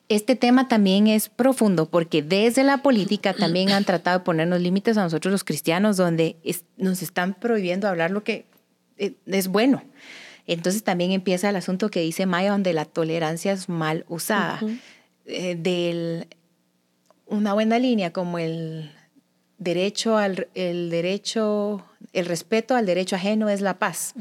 este 0.09 0.37
tema 0.37 0.69
también 0.69 1.07
es 1.09 1.29
profundo 1.29 1.87
porque 1.90 2.23
desde 2.23 2.62
la 2.64 2.79
política 2.79 3.33
también 3.35 3.71
han 3.71 3.85
tratado 3.85 4.19
de 4.19 4.25
ponernos 4.25 4.61
límites 4.61 4.97
a 4.99 5.03
nosotros 5.03 5.33
los 5.33 5.45
cristianos 5.45 5.97
donde 5.97 6.37
es- 6.45 6.64
nos 6.77 7.03
están 7.03 7.35
prohibiendo 7.35 7.88
hablar 7.88 8.11
lo 8.11 8.23
que 8.23 8.45
es 8.99 9.49
bueno. 9.49 9.83
Entonces 10.47 10.85
también 10.85 11.13
empieza 11.13 11.49
el 11.49 11.57
asunto 11.57 11.91
que 11.91 12.01
dice 12.01 12.27
Maya 12.27 12.51
donde 12.51 12.73
la 12.73 12.85
tolerancia 12.85 13.53
es 13.53 13.69
mal 13.69 14.05
usada. 14.09 14.61
Eh, 15.27 15.57
del, 15.59 16.27
una 17.27 17.55
buena 17.55 17.79
línea 17.79 18.13
como 18.13 18.39
el 18.39 18.91
derecho 19.64 20.16
al 20.16 20.48
el 20.55 20.90
derecho 20.90 21.83
el 22.14 22.27
respeto 22.27 22.77
al 22.77 22.87
derecho 22.87 23.16
ajeno 23.16 23.48
es 23.48 23.61
la 23.61 23.79
paz. 23.79 24.14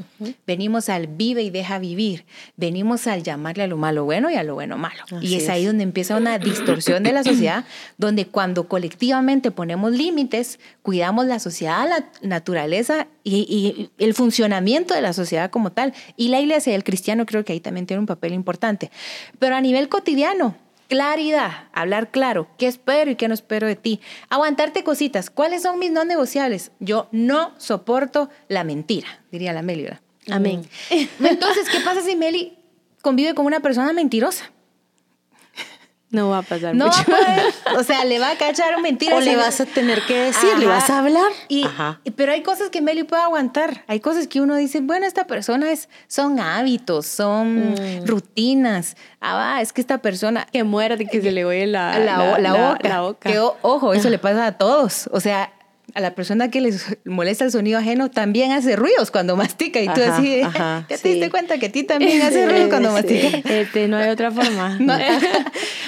Venimos 0.46 0.88
al 0.88 1.06
vive 1.06 1.42
y 1.42 1.50
deja 1.50 1.78
vivir. 1.78 2.24
Venimos 2.56 3.06
al 3.06 3.22
llamarle 3.22 3.62
a 3.62 3.66
lo 3.68 3.76
malo 3.76 4.04
bueno 4.04 4.30
y 4.30 4.34
a 4.34 4.42
lo 4.42 4.54
bueno 4.54 4.76
malo. 4.76 5.02
y 5.20 5.36
es 5.36 5.48
ahí 5.48 5.64
donde 5.64 5.84
empieza 5.84 6.16
una 6.16 6.38
distorsión 6.38 7.04
de 7.04 7.12
la 7.12 7.22
sociedad, 7.24 7.64
donde 7.96 8.26
cuando 8.26 8.68
colectivamente 8.68 9.52
ponemos 9.52 9.92
límites, 9.92 10.58
cuidamos 10.82 11.26
la 11.26 11.38
sociedad, 11.38 11.88
la 11.88 12.10
naturaleza 12.22 13.06
y, 13.22 13.46
y 13.48 13.90
el 14.02 14.14
funcionamiento 14.14 14.94
de 14.94 15.00
la 15.00 15.12
sociedad 15.12 15.50
como 15.50 15.70
tal. 15.70 15.94
Y 16.16 16.28
la 16.28 16.40
iglesia 16.40 16.72
y 16.72 16.76
el 16.76 16.84
cristiano 16.84 17.26
creo 17.26 17.44
que 17.44 17.52
ahí 17.52 17.60
también 17.60 17.86
tiene 17.86 18.00
un 18.00 18.06
papel 18.06 18.32
importante. 18.32 18.90
Pero 19.38 19.54
a 19.54 19.60
nivel 19.60 19.88
cotidiano, 19.88 20.56
claridad, 20.88 21.68
hablar 21.72 22.10
claro, 22.10 22.48
qué 22.58 22.66
espero 22.66 23.10
y 23.10 23.16
qué 23.16 23.28
no 23.28 23.34
espero 23.34 23.66
de 23.66 23.76
ti. 23.76 24.00
Aguantarte 24.28 24.84
cositas. 24.84 25.30
¿Cuáles 25.30 25.62
son 25.62 25.78
mis 25.78 25.90
no 25.90 26.04
negociables? 26.04 26.72
Yo 26.80 27.08
no 27.12 27.52
soporto 27.58 28.30
la 28.48 28.64
mentira, 28.64 29.20
diría 29.30 29.52
la 29.52 29.62
Meli. 29.62 29.84
¿verdad? 29.84 30.00
Amén. 30.30 30.66
Entonces, 31.20 31.68
¿qué 31.68 31.80
pasa 31.80 32.02
si 32.02 32.16
Meli 32.16 32.56
convive 33.02 33.34
con 33.34 33.46
una 33.46 33.60
persona 33.60 33.92
mentirosa? 33.92 34.50
No 36.14 36.30
va 36.30 36.38
a 36.38 36.42
pasar 36.42 36.74
No 36.74 36.86
va 36.86 36.90
mucho. 36.96 37.02
a 37.02 37.04
poder, 37.04 37.54
o 37.78 37.82
sea, 37.82 38.04
le 38.04 38.18
va 38.18 38.30
a 38.30 38.36
cachar 38.36 38.80
mentiras. 38.80 39.18
O 39.18 39.20
le 39.20 39.36
vas 39.36 39.60
a 39.60 39.66
tener 39.66 40.00
que 40.06 40.16
decir, 40.16 40.56
le 40.58 40.66
vas 40.66 40.88
a 40.88 41.00
hablar. 41.00 41.30
Y, 41.48 41.64
Ajá. 41.66 42.00
y- 42.04 42.10
pero 42.12 42.32
hay 42.32 42.42
cosas 42.42 42.70
que 42.70 42.80
Meli 42.80 43.02
puede 43.02 43.22
aguantar. 43.22 43.84
Hay 43.88 44.00
cosas 44.00 44.28
que 44.28 44.40
uno 44.40 44.54
dice, 44.56 44.80
bueno, 44.80 45.06
esta 45.06 45.26
persona 45.26 45.70
es, 45.72 45.88
son 46.06 46.38
hábitos, 46.40 47.06
son 47.06 47.72
Mm. 47.72 48.06
rutinas. 48.06 48.96
Ah, 49.20 49.34
va, 49.36 49.60
es 49.60 49.72
que 49.72 49.80
esta 49.80 49.98
persona 49.98 50.46
que 50.52 50.64
muerde, 50.64 51.06
que 51.06 51.20
se 51.20 51.32
le 51.32 51.44
oye 51.44 51.66
la, 51.66 51.98
la, 51.98 52.38
la 52.38 52.52
boca. 52.52 52.88
la 52.88 53.00
boca. 53.00 53.30
Que, 53.30 53.38
ojo, 53.38 53.94
eso 53.94 54.10
le 54.10 54.18
pasa 54.18 54.46
a 54.46 54.52
todos. 54.58 55.08
O 55.12 55.20
sea, 55.20 55.50
a 55.94 56.00
la 56.00 56.14
persona 56.14 56.50
que 56.50 56.60
les 56.60 56.98
molesta 57.04 57.44
el 57.44 57.52
sonido 57.52 57.78
ajeno 57.78 58.10
también 58.10 58.50
hace 58.52 58.74
ruidos 58.76 59.10
cuando 59.10 59.36
mastica. 59.36 59.80
Y 59.80 59.86
tú 59.86 60.02
Ajá, 60.02 60.16
así, 60.16 60.40
ajá, 60.40 60.86
¿ya 60.90 60.96
te 60.96 61.02
sí. 61.02 61.08
diste 61.14 61.30
cuenta 61.30 61.58
que 61.58 61.66
a 61.66 61.72
ti 61.72 61.84
también 61.84 62.20
hace 62.22 62.46
ruido 62.50 62.68
cuando 62.68 62.88
Sí. 62.88 62.94
masticas? 62.94 63.50
Este, 63.50 63.88
no 63.88 63.96
hay 63.96 64.08
otra 64.10 64.30
forma. 64.30 64.76
No, 64.80 64.94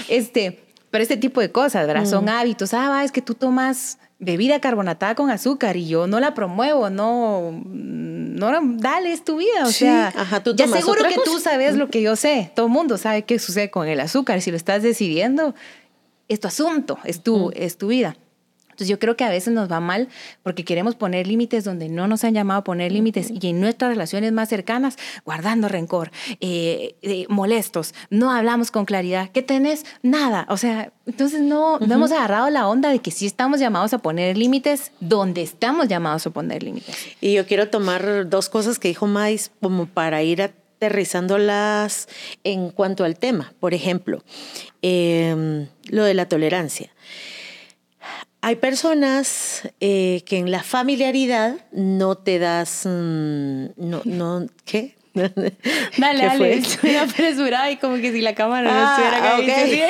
este, 0.09 0.61
pero 0.91 1.03
este 1.03 1.17
tipo 1.17 1.41
de 1.41 1.51
cosas, 1.51 1.87
¿verdad? 1.87 2.05
Mm. 2.05 2.07
Son 2.11 2.29
hábitos. 2.29 2.73
Ah, 2.75 2.89
va, 2.89 3.05
es 3.05 3.13
que 3.13 3.23
tú 3.23 3.35
tomas 3.35 3.99
bebida 4.19 4.61
carbonatada 4.61 5.15
con 5.15 5.31
azúcar 5.31 5.77
y 5.77 5.89
yo 5.89 6.07
no 6.07 6.21
la 6.21 6.33
promuevo, 6.33 6.89
no, 6.89 7.51
no, 7.67 8.61
dale, 8.79 9.13
es 9.13 9.25
tu 9.25 9.37
vida. 9.39 9.65
O 9.65 9.67
Sí, 9.67 9.81
sea, 9.81 10.09
ajá, 10.17 10.43
tú 10.43 10.55
ya 10.55 10.67
seguro 10.69 11.03
que 11.09 11.17
tú 11.17 11.33
cosa. 11.33 11.51
sabes 11.51 11.77
lo 11.77 11.91
que 11.91 12.01
yo 12.01 12.17
sé. 12.17 12.51
Todo 12.55 12.67
el 12.67 12.73
mundo 12.73 12.97
sabe 12.97 13.23
qué 13.23 13.39
sucede 13.39 13.71
con 13.71 13.89
el 13.89 14.01
azúcar. 14.01 14.41
Si 14.41 14.51
lo 14.51 14.57
estás 14.57 14.83
decidiendo, 14.83 15.55
es 16.29 16.41
tu 16.41 16.49
asunto, 16.49 16.99
es 17.05 17.23
tu, 17.23 17.51
es 17.55 17.77
tu 17.77 17.89
vida. 17.89 18.17
Entonces 18.77 18.89
yo 18.89 18.99
creo 18.99 19.17
que 19.17 19.25
a 19.25 19.31
veces 19.31 19.55
nos 19.55 19.73
va 19.73 19.81
mal 19.81 20.09
porque 20.43 20.63
queremos 20.63 20.97
poner 20.97 21.27
límites 21.27 21.65
donde 21.65 21.89
no 21.89 22.07
nos 22.09 22.25
han 22.25 22.35
llamado 22.35 22.61
a 22.61 22.65
poner 22.65 22.93
límites 22.93 23.31
y 23.31 23.49
en 23.49 23.59
nuestras 23.59 23.91
relaciones 23.91 24.33
más 24.33 24.51
cercanas, 24.51 24.99
guardando 25.25 25.67
rencor, 25.69 26.11
eh, 26.41 26.95
eh, 27.01 27.25
molestos, 27.31 27.95
no 28.11 28.31
hablamos 28.31 28.71
con 28.71 28.85
claridad. 28.85 29.31
¿Qué 29.33 29.41
tenés? 29.41 29.87
Nada. 30.03 30.45
O 30.51 30.59
sea, 30.59 30.93
entonces 31.07 31.41
no, 31.41 31.79
no 31.79 31.95
hemos 31.95 32.13
agarrado 32.13 32.51
la 32.51 32.69
onda 32.69 32.91
de 32.91 32.99
que 32.99 33.11
sí 33.11 33.25
estamos 33.25 33.61
llamados 33.61 33.95
a 33.95 33.99
poner 33.99 34.37
límites 34.37 34.93
donde 35.01 35.41
estamos 35.41 35.89
llamados 35.89 36.27
a 36.27 36.31
poner 36.31 36.63
límites. 36.63 36.95
Y 37.23 37.33
yo 37.33 37.47
quiero 37.47 37.71
tomar 37.71 38.29
dos 38.29 38.51
cosas 38.51 38.79
que 38.79 38.89
dijo 38.89 39.07
Mais 39.07 39.51
como 39.63 39.87
para 39.87 40.23
ir 40.23 40.43
aterrizándolas 40.43 42.09
en 42.45 42.69
cuanto 42.69 43.05
al 43.05 43.19
tema. 43.19 43.55
Por 43.59 43.73
ejemplo, 43.73 44.23
eh, 44.83 45.67
lo 45.89 46.05
de 46.05 46.13
la 46.13 46.29
tolerancia. 46.29 46.91
Hay 48.47 48.55
personas 48.55 49.69
eh, 49.81 50.23
que 50.25 50.39
en 50.39 50.53
la 50.53 50.63
familiaridad 50.63 51.57
no 51.73 52.17
te 52.17 52.39
das, 52.39 52.83
mm, 52.85 53.71
no, 53.77 54.03
no, 54.05 54.47
¿qué? 54.65 54.95
Dale, 55.15 55.53
¿Qué 55.99 56.27
dale. 56.27 56.55
Estoy 56.55 56.95
apresurada 56.95 57.69
y 57.73 57.77
como 57.79 57.97
que 57.97 58.13
si 58.13 58.21
la 58.21 58.37
cámara 58.37 58.71
no 58.71 58.79
Ah, 58.79 58.91
estuviera 58.93 59.17
acá. 59.19 59.37
ok. 59.39 59.65
dice, 59.65 59.89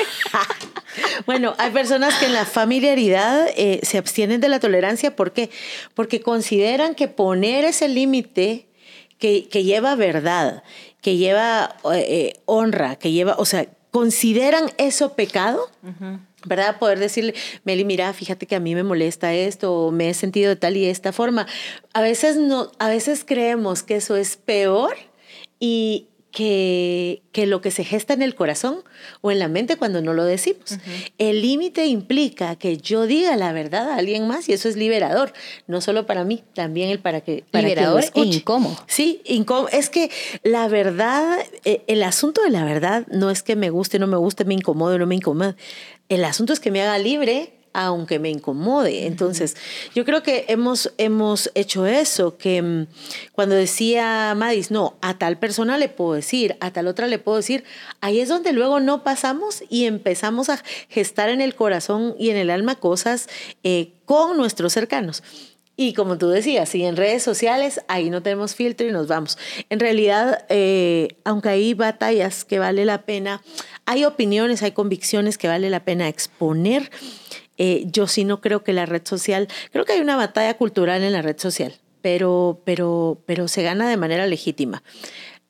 bueno, 1.26 1.54
hay 1.58 1.70
personas 1.70 2.14
que 2.14 2.24
en 2.24 2.32
la 2.32 2.46
familiaridad 2.46 3.46
eh, 3.58 3.80
se 3.82 3.98
abstienen 3.98 4.40
de 4.40 4.48
la 4.48 4.58
tolerancia. 4.58 5.14
¿Por 5.14 5.34
qué? 5.34 5.50
Porque 5.92 6.22
consideran 6.22 6.94
que 6.94 7.08
poner 7.08 7.66
ese 7.66 7.90
límite 7.90 8.68
que, 9.18 9.48
que 9.48 9.64
lleva 9.64 9.96
verdad, 9.96 10.62
que 11.02 11.18
lleva 11.18 11.76
eh, 11.92 12.40
honra, 12.46 12.96
que 12.96 13.12
lleva, 13.12 13.34
o 13.36 13.44
sea, 13.44 13.66
consideran 13.90 14.70
eso 14.78 15.12
pecado. 15.12 15.70
¿Verdad? 16.46 16.78
Poder 16.78 16.98
decirle, 16.98 17.34
Meli, 17.64 17.84
mira, 17.84 18.12
fíjate 18.12 18.46
que 18.46 18.56
a 18.56 18.60
mí 18.60 18.74
me 18.74 18.82
molesta 18.82 19.34
esto, 19.34 19.72
o 19.74 19.90
me 19.90 20.08
he 20.08 20.14
sentido 20.14 20.48
de 20.50 20.56
tal 20.56 20.76
y 20.76 20.86
esta 20.86 21.12
forma. 21.12 21.46
A 21.92 22.00
veces 22.00 22.36
no, 22.36 22.70
a 22.78 22.88
veces 22.88 23.24
creemos 23.26 23.82
que 23.82 23.96
eso 23.96 24.16
es 24.16 24.36
peor 24.36 24.94
y 25.60 26.08
que, 26.36 27.22
que 27.32 27.46
lo 27.46 27.62
que 27.62 27.70
se 27.70 27.82
gesta 27.82 28.12
en 28.12 28.20
el 28.20 28.34
corazón 28.34 28.84
o 29.22 29.30
en 29.30 29.38
la 29.38 29.48
mente 29.48 29.76
cuando 29.76 30.02
no 30.02 30.12
lo 30.12 30.22
decimos. 30.22 30.76
El 31.16 31.40
límite 31.40 31.86
implica 31.86 32.56
que 32.56 32.76
yo 32.76 33.06
diga 33.06 33.36
la 33.36 33.52
verdad 33.52 33.90
a 33.90 33.96
alguien 33.96 34.28
más 34.28 34.46
y 34.50 34.52
eso 34.52 34.68
es 34.68 34.76
liberador, 34.76 35.32
no 35.66 35.80
solo 35.80 36.04
para 36.04 36.24
mí, 36.24 36.44
también 36.52 36.90
el 36.90 36.98
para 36.98 37.22
que 37.22 37.42
para 37.50 37.62
quien 37.62 37.62
lo 37.62 37.68
Liberador 37.68 38.02
e 38.02 38.04
escuche. 38.04 38.38
incómodo. 38.40 38.76
Sí, 38.86 39.22
incómodo. 39.24 39.70
Es 39.72 39.88
que 39.88 40.10
la 40.42 40.68
verdad, 40.68 41.38
eh, 41.64 41.84
el 41.86 42.02
asunto 42.02 42.42
de 42.42 42.50
la 42.50 42.64
verdad 42.66 43.06
no 43.10 43.30
es 43.30 43.42
que 43.42 43.56
me 43.56 43.70
guste, 43.70 43.98
no 43.98 44.06
me 44.06 44.18
guste, 44.18 44.44
me 44.44 44.52
incomode 44.52 44.96
o 44.96 44.98
no 44.98 45.06
me 45.06 45.14
incomode. 45.14 45.54
El 46.08 46.24
asunto 46.24 46.52
es 46.52 46.60
que 46.60 46.70
me 46.70 46.82
haga 46.82 46.98
libre 46.98 47.52
aunque 47.76 48.18
me 48.18 48.30
incomode. 48.30 49.06
Entonces, 49.06 49.54
yo 49.94 50.06
creo 50.06 50.22
que 50.22 50.46
hemos, 50.48 50.92
hemos 50.96 51.50
hecho 51.54 51.84
eso, 51.84 52.38
que 52.38 52.62
mm, 52.62 52.86
cuando 53.32 53.54
decía 53.54 54.34
Madis, 54.34 54.70
no, 54.70 54.96
a 55.02 55.18
tal 55.18 55.38
persona 55.38 55.76
le 55.76 55.90
puedo 55.90 56.14
decir, 56.14 56.56
a 56.60 56.72
tal 56.72 56.86
otra 56.86 57.06
le 57.06 57.18
puedo 57.18 57.36
decir, 57.36 57.64
ahí 58.00 58.20
es 58.20 58.30
donde 58.30 58.54
luego 58.54 58.80
no 58.80 59.04
pasamos 59.04 59.62
y 59.68 59.84
empezamos 59.84 60.48
a 60.48 60.62
gestar 60.88 61.28
en 61.28 61.42
el 61.42 61.54
corazón 61.54 62.14
y 62.18 62.30
en 62.30 62.38
el 62.38 62.48
alma 62.48 62.76
cosas 62.76 63.28
eh, 63.62 63.92
con 64.06 64.38
nuestros 64.38 64.72
cercanos. 64.72 65.22
Y 65.76 65.92
como 65.92 66.16
tú 66.16 66.28
decías, 66.28 66.70
si 66.70 66.84
en 66.84 66.96
redes 66.96 67.22
sociales, 67.22 67.82
ahí 67.86 68.08
no 68.08 68.22
tenemos 68.22 68.54
filtro 68.54 68.86
y 68.86 68.92
nos 68.92 69.08
vamos. 69.08 69.36
En 69.68 69.78
realidad, 69.78 70.46
eh, 70.48 71.16
aunque 71.24 71.50
hay 71.50 71.74
batallas 71.74 72.46
que 72.46 72.58
vale 72.58 72.86
la 72.86 73.02
pena, 73.02 73.42
hay 73.84 74.06
opiniones, 74.06 74.62
hay 74.62 74.72
convicciones 74.72 75.36
que 75.36 75.48
vale 75.48 75.68
la 75.68 75.84
pena 75.84 76.08
exponer. 76.08 76.90
Eh, 77.58 77.84
yo 77.86 78.06
sí 78.06 78.24
no 78.24 78.40
creo 78.40 78.64
que 78.64 78.72
la 78.72 78.86
red 78.86 79.02
social, 79.04 79.48
creo 79.70 79.84
que 79.84 79.92
hay 79.92 80.00
una 80.00 80.16
batalla 80.16 80.54
cultural 80.54 81.02
en 81.02 81.12
la 81.12 81.20
red 81.20 81.38
social, 81.38 81.74
pero, 82.00 82.62
pero, 82.64 83.22
pero 83.26 83.46
se 83.46 83.62
gana 83.62 83.88
de 83.88 83.98
manera 83.98 84.26
legítima. 84.26 84.82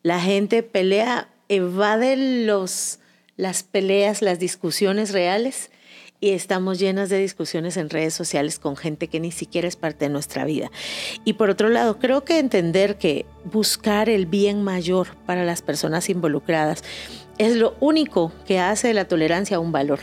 La 0.02 0.20
gente 0.20 0.64
pelea, 0.64 1.28
evade 1.48 2.44
los, 2.44 2.98
las 3.36 3.62
peleas, 3.62 4.22
las 4.22 4.40
discusiones 4.40 5.12
reales 5.12 5.70
y 6.20 6.30
estamos 6.30 6.78
llenas 6.78 7.08
de 7.08 7.18
discusiones 7.18 7.76
en 7.76 7.90
redes 7.90 8.14
sociales 8.14 8.58
con 8.58 8.76
gente 8.76 9.08
que 9.08 9.20
ni 9.20 9.32
siquiera 9.32 9.68
es 9.68 9.76
parte 9.76 10.06
de 10.06 10.10
nuestra 10.10 10.44
vida. 10.44 10.70
Y 11.24 11.34
por 11.34 11.50
otro 11.50 11.68
lado, 11.68 11.98
creo 11.98 12.24
que 12.24 12.38
entender 12.38 12.96
que 12.96 13.26
buscar 13.44 14.08
el 14.08 14.26
bien 14.26 14.62
mayor 14.62 15.08
para 15.26 15.44
las 15.44 15.62
personas 15.62 16.08
involucradas 16.08 16.82
es 17.38 17.56
lo 17.56 17.76
único 17.80 18.32
que 18.46 18.58
hace 18.58 18.88
de 18.88 18.94
la 18.94 19.06
tolerancia 19.06 19.60
un 19.60 19.72
valor 19.72 20.00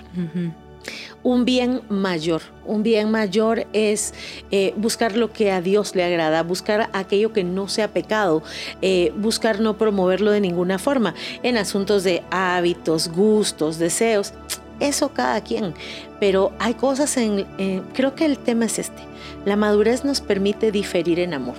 un 1.23 1.45
bien 1.45 1.82
mayor. 1.89 2.41
Un 2.65 2.84
bien 2.84 3.10
mayor 3.10 3.65
es 3.73 4.13
eh, 4.52 4.73
buscar 4.78 5.15
lo 5.15 5.32
que 5.32 5.52
a 5.52 5.62
Dios 5.62 5.95
le 5.95 6.04
agrada, 6.04 6.43
buscar 6.43 6.89
aquello 6.93 7.34
que 7.34 7.43
no 7.43 7.67
sea 7.67 7.93
pecado, 7.93 8.43
eh, 8.82 9.12
buscar 9.17 9.60
no 9.60 9.78
promoverlo 9.78 10.32
de 10.32 10.41
ninguna 10.41 10.80
forma 10.80 11.15
en 11.41 11.58
asuntos 11.58 12.04
de 12.04 12.23
hábitos, 12.30 13.10
gustos, 13.10 13.80
deseos. 13.80 14.34
Eso 14.80 15.10
cada 15.14 15.42
quien. 15.42 15.74
Pero 16.20 16.52
hay 16.60 16.74
cosas 16.74 17.16
en... 17.18 17.46
creo 17.94 18.16
que 18.16 18.26
el 18.26 18.38
tema 18.38 18.66
es 18.66 18.80
este. 18.80 19.02
La 19.46 19.56
madurez 19.56 20.04
nos 20.04 20.22
permite 20.22 20.72
diferir 20.72 21.20
en 21.20 21.34
amor. 21.34 21.58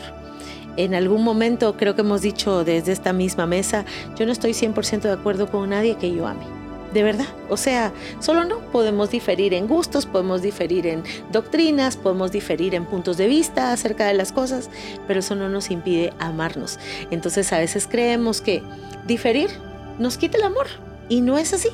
En 0.76 0.94
algún 0.94 1.22
momento 1.22 1.76
creo 1.76 1.94
que 1.94 2.00
hemos 2.00 2.22
dicho 2.22 2.64
desde 2.64 2.92
esta 2.92 3.12
misma 3.12 3.46
mesa, 3.46 3.84
yo 4.16 4.26
no 4.26 4.32
estoy 4.32 4.52
100% 4.52 5.02
de 5.02 5.12
acuerdo 5.12 5.48
con 5.48 5.70
nadie 5.70 5.96
que 5.96 6.12
yo 6.12 6.26
ame 6.26 6.64
de 6.94 7.02
verdad. 7.02 7.26
O 7.50 7.58
sea, 7.58 7.92
solo 8.20 8.44
no, 8.44 8.60
podemos 8.70 9.10
diferir 9.10 9.52
en 9.52 9.66
gustos, 9.66 10.06
podemos 10.06 10.40
diferir 10.40 10.86
en 10.86 11.02
doctrinas, 11.30 11.96
podemos 11.96 12.32
diferir 12.32 12.74
en 12.74 12.86
puntos 12.86 13.18
de 13.18 13.26
vista 13.26 13.72
acerca 13.72 14.06
de 14.06 14.14
las 14.14 14.32
cosas, 14.32 14.70
pero 15.06 15.20
eso 15.20 15.34
no 15.34 15.50
nos 15.50 15.70
impide 15.70 16.14
amarnos. 16.20 16.78
Entonces 17.10 17.52
a 17.52 17.58
veces 17.58 17.86
creemos 17.86 18.40
que 18.40 18.62
diferir 19.06 19.50
nos 19.98 20.16
quita 20.16 20.38
el 20.38 20.44
amor 20.44 20.68
y 21.08 21.20
no 21.20 21.36
es 21.36 21.52
así. 21.52 21.68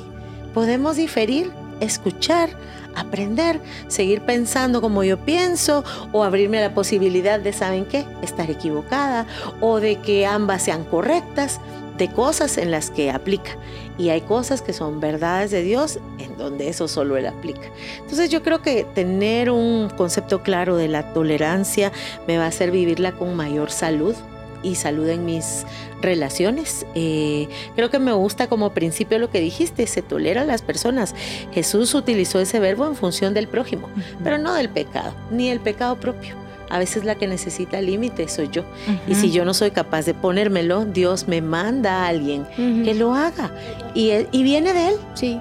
Podemos 0.53 0.97
diferir, 0.97 1.51
escuchar, 1.79 2.49
aprender, 2.95 3.61
seguir 3.87 4.21
pensando 4.21 4.81
como 4.81 5.03
yo 5.03 5.17
pienso 5.17 5.83
o 6.11 6.23
abrirme 6.23 6.59
a 6.59 6.69
la 6.69 6.73
posibilidad 6.73 7.39
de, 7.39 7.53
¿saben 7.53 7.85
qué?, 7.85 8.05
estar 8.21 8.49
equivocada 8.49 9.25
o 9.59 9.79
de 9.79 9.97
que 9.97 10.25
ambas 10.25 10.63
sean 10.63 10.83
correctas 10.83 11.59
de 11.97 12.09
cosas 12.09 12.57
en 12.57 12.71
las 12.71 12.89
que 12.89 13.11
aplica 13.11 13.51
y 13.97 14.09
hay 14.09 14.21
cosas 14.21 14.61
que 14.61 14.73
son 14.73 14.99
verdades 14.99 15.51
de 15.51 15.61
Dios 15.61 15.99
en 16.17 16.37
donde 16.37 16.67
eso 16.69 16.87
solo 16.87 17.17
Él 17.17 17.27
aplica. 17.27 17.69
Entonces 17.99 18.29
yo 18.29 18.41
creo 18.41 18.61
que 18.61 18.85
tener 18.95 19.51
un 19.51 19.89
concepto 19.89 20.41
claro 20.41 20.77
de 20.77 20.87
la 20.87 21.13
tolerancia 21.13 21.91
me 22.27 22.37
va 22.37 22.45
a 22.45 22.47
hacer 22.47 22.71
vivirla 22.71 23.11
con 23.11 23.35
mayor 23.35 23.69
salud 23.69 24.15
y 24.63 24.75
salud 24.75 25.07
en 25.09 25.25
mis 25.25 25.65
relaciones. 26.01 26.85
Eh, 26.95 27.47
creo 27.75 27.89
que 27.89 27.99
me 27.99 28.13
gusta 28.13 28.47
como 28.47 28.71
principio 28.71 29.19
lo 29.19 29.29
que 29.29 29.39
dijiste, 29.39 29.87
se 29.87 30.01
tolera 30.01 30.41
a 30.41 30.45
las 30.45 30.61
personas. 30.61 31.15
Jesús 31.53 31.93
utilizó 31.93 32.39
ese 32.39 32.59
verbo 32.59 32.87
en 32.87 32.95
función 32.95 33.33
del 33.33 33.47
prójimo, 33.47 33.89
pero 34.23 34.37
no 34.37 34.53
del 34.53 34.69
pecado, 34.69 35.13
ni 35.29 35.49
el 35.49 35.59
pecado 35.59 35.95
propio 35.97 36.41
a 36.71 36.79
veces 36.79 37.03
la 37.03 37.15
que 37.15 37.27
necesita 37.27 37.81
límite 37.81 38.29
soy 38.29 38.47
yo. 38.49 38.63
Y 39.05 39.15
si 39.15 39.29
yo 39.29 39.43
no 39.43 39.53
soy 39.53 39.71
capaz 39.71 40.05
de 40.05 40.13
ponérmelo, 40.13 40.85
Dios 40.85 41.27
me 41.27 41.41
manda 41.41 42.05
a 42.05 42.07
alguien 42.07 42.45
que 42.55 42.93
lo 42.93 43.13
haga. 43.13 43.53
Y, 43.93 44.11
y, 44.31 44.43
viene 44.43 44.71
de 44.71 44.87
Él. 44.87 44.95
Sí. 45.13 45.37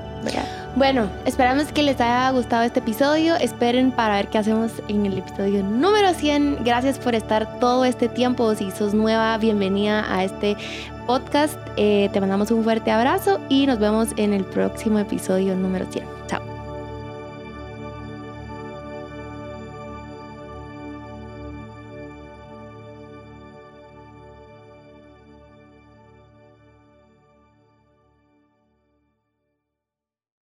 Bueno, 0.76 1.10
esperamos 1.26 1.72
que 1.72 1.82
les 1.82 2.00
haya 2.00 2.30
gustado 2.30 2.62
este 2.62 2.78
episodio. 2.78 3.34
Esperen 3.36 3.90
para 3.90 4.16
ver 4.16 4.28
qué 4.28 4.38
hacemos 4.38 4.70
en 4.88 5.04
el 5.04 5.18
episodio 5.18 5.64
número 5.64 6.14
100. 6.14 6.62
Gracias 6.64 6.98
por 6.98 7.14
estar 7.16 7.58
todo 7.58 7.84
este 7.84 8.08
tiempo. 8.08 8.54
Si 8.54 8.70
sos 8.70 8.94
nueva, 8.94 9.36
bienvenida 9.38 10.06
a 10.14 10.22
este 10.22 10.56
podcast. 11.06 11.58
Eh, 11.76 12.08
te 12.12 12.20
mandamos 12.20 12.52
un 12.52 12.62
fuerte 12.62 12.92
abrazo 12.92 13.40
y 13.48 13.66
nos 13.66 13.80
vemos 13.80 14.08
en 14.16 14.32
el 14.32 14.44
próximo 14.44 15.00
episodio 15.00 15.56
número 15.56 15.86
100. 15.90 16.19